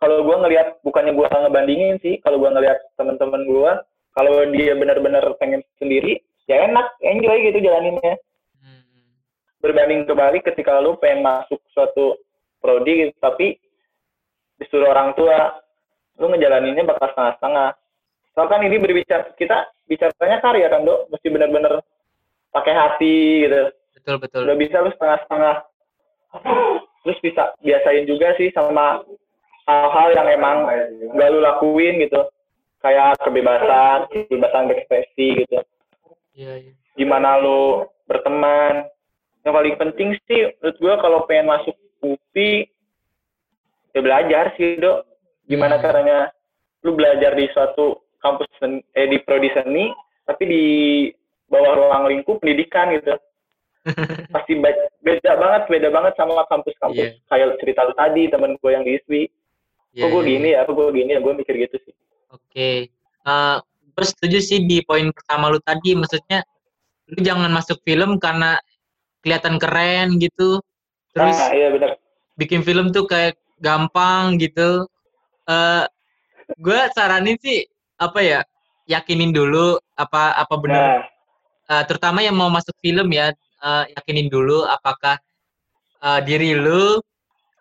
kalau 0.00 0.16
gue 0.24 0.36
ngelihat 0.46 0.68
bukannya 0.84 1.12
gue 1.12 1.26
ngebandingin 1.28 1.96
sih 2.00 2.14
kalau 2.24 2.40
gue 2.40 2.50
ngelihat 2.52 2.78
teman-teman 2.96 3.42
gue 3.44 3.72
kalau 4.16 4.34
dia 4.52 4.72
bener-bener 4.72 5.24
pengen 5.36 5.60
sendiri 5.76 6.20
ya 6.48 6.64
enak 6.64 6.96
enjoy 7.04 7.36
gitu 7.52 7.58
jalaninnya. 7.60 8.16
Hmm. 8.62 8.82
berbanding 9.60 10.08
kebalik 10.08 10.46
ketika 10.46 10.80
lu 10.80 10.96
pengen 10.96 11.26
masuk 11.26 11.60
suatu 11.74 12.16
prodi 12.60 12.92
gitu. 13.06 13.12
Tapi 13.20 13.56
disuruh 14.60 14.92
orang 14.92 15.12
tua 15.16 15.60
lu 16.16 16.32
ngejalaninnya 16.32 16.88
bakal 16.88 17.12
setengah-setengah. 17.12 17.76
Soalnya 18.32 18.52
kan 18.52 18.60
ini 18.68 18.76
berbicara 18.80 19.24
kita 19.36 19.68
bicaranya 19.88 20.38
karya 20.44 20.68
kan 20.68 20.84
dok? 20.84 21.08
Mesti 21.12 21.26
bener-bener 21.28 21.80
pakai 22.52 22.72
hati 22.72 23.48
gitu. 23.48 23.62
Betul 23.96 24.16
betul. 24.20 24.40
udah 24.44 24.56
bisa 24.56 24.76
lu 24.84 24.90
setengah-setengah. 24.92 25.56
Terus 27.06 27.18
bisa 27.22 27.42
biasain 27.62 28.04
juga 28.08 28.34
sih 28.36 28.50
sama 28.52 29.04
hal-hal 29.66 30.08
yang 30.14 30.28
emang 30.30 30.56
nggak 31.16 31.30
lu 31.32 31.40
lakuin 31.40 32.00
gitu. 32.00 32.28
Kayak 32.80 33.18
kebebasan 33.24 34.08
kebebasan 34.12 34.68
berekspresi 34.68 35.26
gitu. 35.44 35.58
Iya 36.36 36.52
iya. 36.60 36.72
gimana 36.96 37.40
lu 37.40 37.88
berteman. 38.04 38.88
Yang 39.46 39.54
paling 39.54 39.76
penting 39.78 40.08
sih 40.26 40.52
menurut 40.58 40.76
gue 40.76 40.94
kalau 40.98 41.18
pengen 41.30 41.46
masuk 41.54 41.76
UPI 42.02 42.66
ya 43.96 44.00
belajar 44.02 44.52
sih 44.58 44.76
dok. 44.76 45.06
Gimana 45.46 45.78
Hmm. 45.78 45.84
caranya 45.84 46.18
lu 46.82 46.94
belajar 46.94 47.32
di 47.34 47.46
suatu 47.54 48.02
kampus 48.20 48.48
seni, 48.58 48.82
eh 48.94 49.06
di 49.06 49.18
prodi 49.22 49.50
seni 49.54 49.90
tapi 50.26 50.42
di 50.44 50.64
bawah 51.46 51.72
ruang 51.78 52.04
lingkup 52.10 52.42
pendidikan 52.42 52.90
gitu. 52.94 53.14
Pasti 54.34 54.58
beda 54.58 55.32
banget 55.38 55.62
beda 55.70 55.88
banget 55.94 56.12
sama 56.18 56.42
kampus-kampus. 56.50 57.06
Iya. 57.14 57.22
kayak 57.30 57.46
cerita 57.62 57.86
lu 57.86 57.94
tadi 57.94 58.22
temen 58.26 58.58
gue 58.58 58.70
yang 58.74 58.82
di 58.82 58.98
ISWI. 58.98 59.22
Iya, 59.96 60.02
kok 60.02 60.08
gue 60.12 60.22
iya, 60.22 60.30
gini 60.34 60.48
ya 60.52 60.60
kok 60.66 60.74
gue 60.74 60.86
gini 60.92 61.10
ya 61.14 61.20
gue 61.22 61.32
mikir 61.32 61.54
gitu 61.56 61.76
sih. 61.86 61.94
Oke, 62.34 62.70
Eh 63.26 63.56
gue 63.96 64.04
setuju 64.04 64.38
sih 64.44 64.58
di 64.68 64.84
poin 64.84 65.08
pertama 65.08 65.48
lu 65.48 65.56
tadi, 65.64 65.96
maksudnya 65.96 66.44
lu 67.08 67.18
jangan 67.24 67.48
masuk 67.48 67.80
film 67.80 68.20
karena 68.20 68.60
kelihatan 69.24 69.56
keren 69.56 70.20
gitu, 70.20 70.60
terus 71.16 71.32
nah 71.40 71.50
iya 71.56 71.72
benar 71.72 71.96
bikin 72.36 72.60
film 72.62 72.92
tuh 72.92 73.08
kayak 73.08 73.40
gampang 73.58 74.36
gitu. 74.36 74.84
Eh 75.48 75.84
gue 76.60 76.80
saranin 76.94 77.34
sih 77.40 77.64
apa 77.96 78.20
ya, 78.20 78.40
yakinin 78.86 79.32
dulu 79.32 79.80
apa 79.96 80.36
apa 80.36 80.54
benar, 80.60 81.08
nah 81.66 81.80
eh, 81.80 81.84
terutama 81.88 82.20
yang 82.22 82.36
mau 82.36 82.52
masuk 82.52 82.76
film 82.84 83.08
ya, 83.10 83.32
eh, 83.64 83.84
yakinin 83.96 84.28
dulu 84.28 84.68
apakah 84.68 85.16
eh, 86.04 86.20
diri 86.22 86.54
lu 86.54 87.00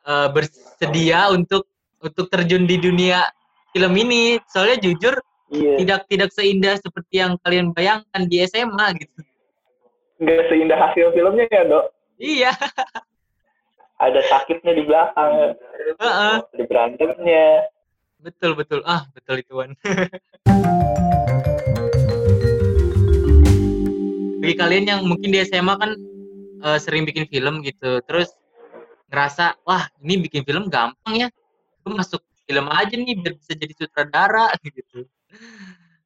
eh, 0.05 0.27
bersedia 0.29 1.31
untuk 1.31 1.65
untuk 2.03 2.29
terjun 2.29 2.67
di 2.67 2.77
dunia 2.77 3.23
film 3.71 3.95
ini. 3.95 4.37
Soalnya 4.51 4.91
jujur 4.91 5.15
iya 5.55 5.79
tidak 5.79 5.99
tidak 6.11 6.29
seindah 6.35 6.75
seperti 6.77 7.23
yang 7.23 7.39
kalian 7.41 7.71
bayangkan 7.71 8.27
di 8.27 8.43
SMA 8.45 8.87
gitu. 8.99 9.19
nggak 10.15 10.47
seindah 10.47 10.79
hasil 10.79 11.11
filmnya 11.11 11.43
ya 11.51 11.63
dok 11.67 11.85
iya 12.17 12.51
ada 13.99 14.19
sakitnya 14.27 14.75
di 14.75 14.83
belakang. 14.83 15.55
Uh 15.95 16.03
-uh. 16.03 16.35
ada 16.43 16.63
berantemnya. 16.67 17.69
Betul 18.19 18.57
betul. 18.57 18.81
Ah 18.83 19.07
betul 19.15 19.39
itu 19.39 19.53
Wan. 19.55 19.71
Bagi 24.41 24.55
kalian 24.61 24.85
yang 24.85 25.01
mungkin 25.09 25.33
di 25.33 25.41
SMA 25.41 25.73
kan 25.73 25.97
uh, 26.61 26.77
sering 26.77 27.01
bikin 27.07 27.25
film 27.25 27.65
gitu 27.65 27.97
terus 28.05 28.29
ngerasa 29.09 29.57
wah 29.65 29.89
ini 30.03 30.21
bikin 30.27 30.43
film 30.45 30.67
gampang 30.69 31.15
ya. 31.15 31.29
Gue 31.85 31.93
masuk 31.95 32.21
film 32.45 32.69
aja 32.69 32.93
nih 32.93 33.15
biar 33.17 33.33
bisa 33.37 33.53
jadi 33.55 33.73
sutradara. 33.73 34.53
Gitu. 34.65 35.07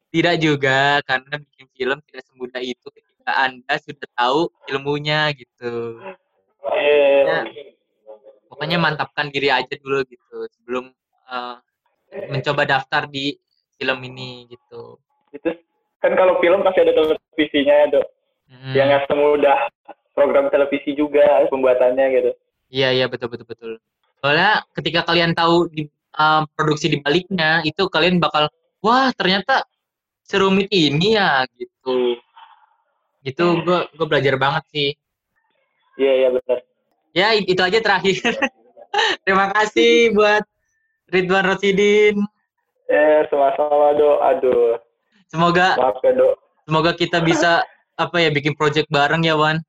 Tidak 0.10 0.42
juga 0.42 1.06
karena 1.06 1.38
bikin 1.38 1.70
film 1.78 2.02
tidak 2.10 2.26
semudah 2.26 2.58
itu 2.66 2.90
ketika 2.90 3.30
anda 3.46 3.78
sudah 3.78 4.10
tahu 4.18 4.50
ilmunya 4.66 5.30
gitu. 5.38 6.02
Yeah. 6.66 7.46
ya, 7.46 7.78
pokoknya 8.60 8.76
mantapkan 8.76 9.32
diri 9.32 9.47
aja 9.47 9.72
dulu 9.80 10.03
gitu 10.03 10.38
sebelum 10.60 10.91
uh, 11.32 11.55
mencoba 12.28 12.68
daftar 12.68 13.07
di 13.07 13.39
film 13.80 14.03
ini 14.03 14.51
gitu 14.51 14.99
itu 15.32 15.55
kan 16.03 16.12
kalau 16.20 16.36
film 16.43 16.60
pasti 16.68 16.84
ada 16.84 16.91
televisinya 16.91 17.76
ya 17.76 17.86
dok 17.95 18.07
hmm. 18.51 18.74
yang 18.76 18.88
nggak 18.91 19.07
semudah 19.07 19.60
program 20.20 20.51
televisi 20.51 20.91
juga 20.99 21.47
pembuatannya 21.47 22.05
gitu. 22.20 22.32
Iya 22.68 22.89
iya 22.91 23.05
betul 23.07 23.32
betul 23.32 23.47
betul. 23.47 23.72
Soalnya 24.20 24.68
ketika 24.76 25.07
kalian 25.07 25.32
tahu 25.32 25.72
di 25.72 25.88
uh, 26.20 26.43
produksi 26.60 26.91
di 26.91 26.99
baliknya 26.99 27.64
itu 27.64 27.88
kalian 27.88 28.20
bakal 28.20 28.51
wah 28.84 29.16
ternyata 29.16 29.64
serumit 30.28 30.68
ini 30.76 31.16
ya 31.16 31.47
gitu. 31.55 32.20
Gitu 33.24 33.45
gue 33.64 33.80
gue 33.95 34.07
belajar 34.12 34.36
banget 34.36 34.64
sih. 34.76 34.89
Iya 35.95 36.14
iya 36.20 36.30
benar. 36.36 36.60
Ya 37.14 37.34
itu 37.34 37.57
aja 37.57 37.80
terakhir. 37.82 38.22
Terima 39.26 39.49
kasih 39.53 40.14
buat 40.14 40.43
Ridwan 41.10 41.45
Rosidin. 41.45 42.22
Eh 42.89 43.22
sama-sama 43.30 43.93
dok. 43.97 44.18
Aduh. 44.22 44.78
Semoga 45.30 45.78
Maaf 45.78 46.01
ya 46.01 46.14
dok. 46.18 46.36
Semoga 46.66 46.91
kita 46.93 47.22
bisa 47.22 47.66
apa 47.97 48.18
ya 48.22 48.30
bikin 48.30 48.53
project 48.53 48.89
bareng 48.93 49.26
ya 49.26 49.34
Wan. 49.38 49.62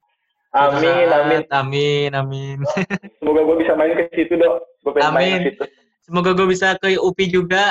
Amin, 0.51 1.07
amin, 1.07 1.43
amin, 1.55 2.11
amin. 2.11 2.59
Semoga 3.23 3.41
gue 3.47 3.57
bisa 3.63 3.73
main 3.79 3.95
ke 3.95 4.05
situ 4.19 4.35
dok. 4.35 4.67
Gue 4.83 4.91
pengen 4.99 5.07
amin. 5.15 5.17
main 5.17 5.33
ke 5.47 5.51
situ. 5.55 5.65
Semoga 6.03 6.31
gue 6.35 6.47
bisa 6.51 6.75
ke 6.75 6.99
UPI 6.99 7.27
juga. 7.31 7.71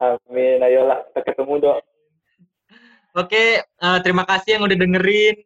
amin, 0.00 0.64
ayolah 0.64 1.04
kita 1.12 1.20
ketemu 1.28 1.54
dok. 1.60 1.78
Oke, 3.18 3.60
uh, 3.84 3.98
terima 4.00 4.24
kasih 4.24 4.56
yang 4.56 4.64
udah 4.64 4.78
dengerin. 4.80 5.36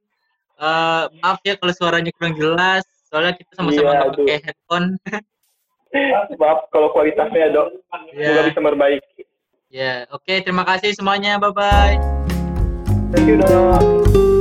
Uh, 0.62 1.10
maaf 1.24 1.42
ya 1.42 1.58
kalau 1.58 1.74
suaranya 1.74 2.14
kurang 2.14 2.38
jelas, 2.38 2.86
soalnya 3.12 3.36
kita 3.36 3.52
sama-sama 3.52 3.84
iya, 3.84 3.92
nggak 3.92 4.12
pakai 4.16 4.38
headphone. 4.40 4.88
maaf 6.40 6.64
kalau 6.72 6.88
kualitasnya 6.96 7.52
dok, 7.52 7.76
yeah. 8.16 8.32
semoga 8.32 8.42
bisa 8.48 8.60
memperbaiki. 8.64 9.20
Ya, 9.68 9.76
yeah. 9.76 9.96
oke, 10.08 10.24
okay, 10.24 10.40
terima 10.40 10.64
kasih 10.64 10.96
semuanya, 10.96 11.36
bye 11.36 11.52
bye. 11.52 12.00
Thank 13.12 13.28
you, 13.28 13.36
dok. 13.36 14.31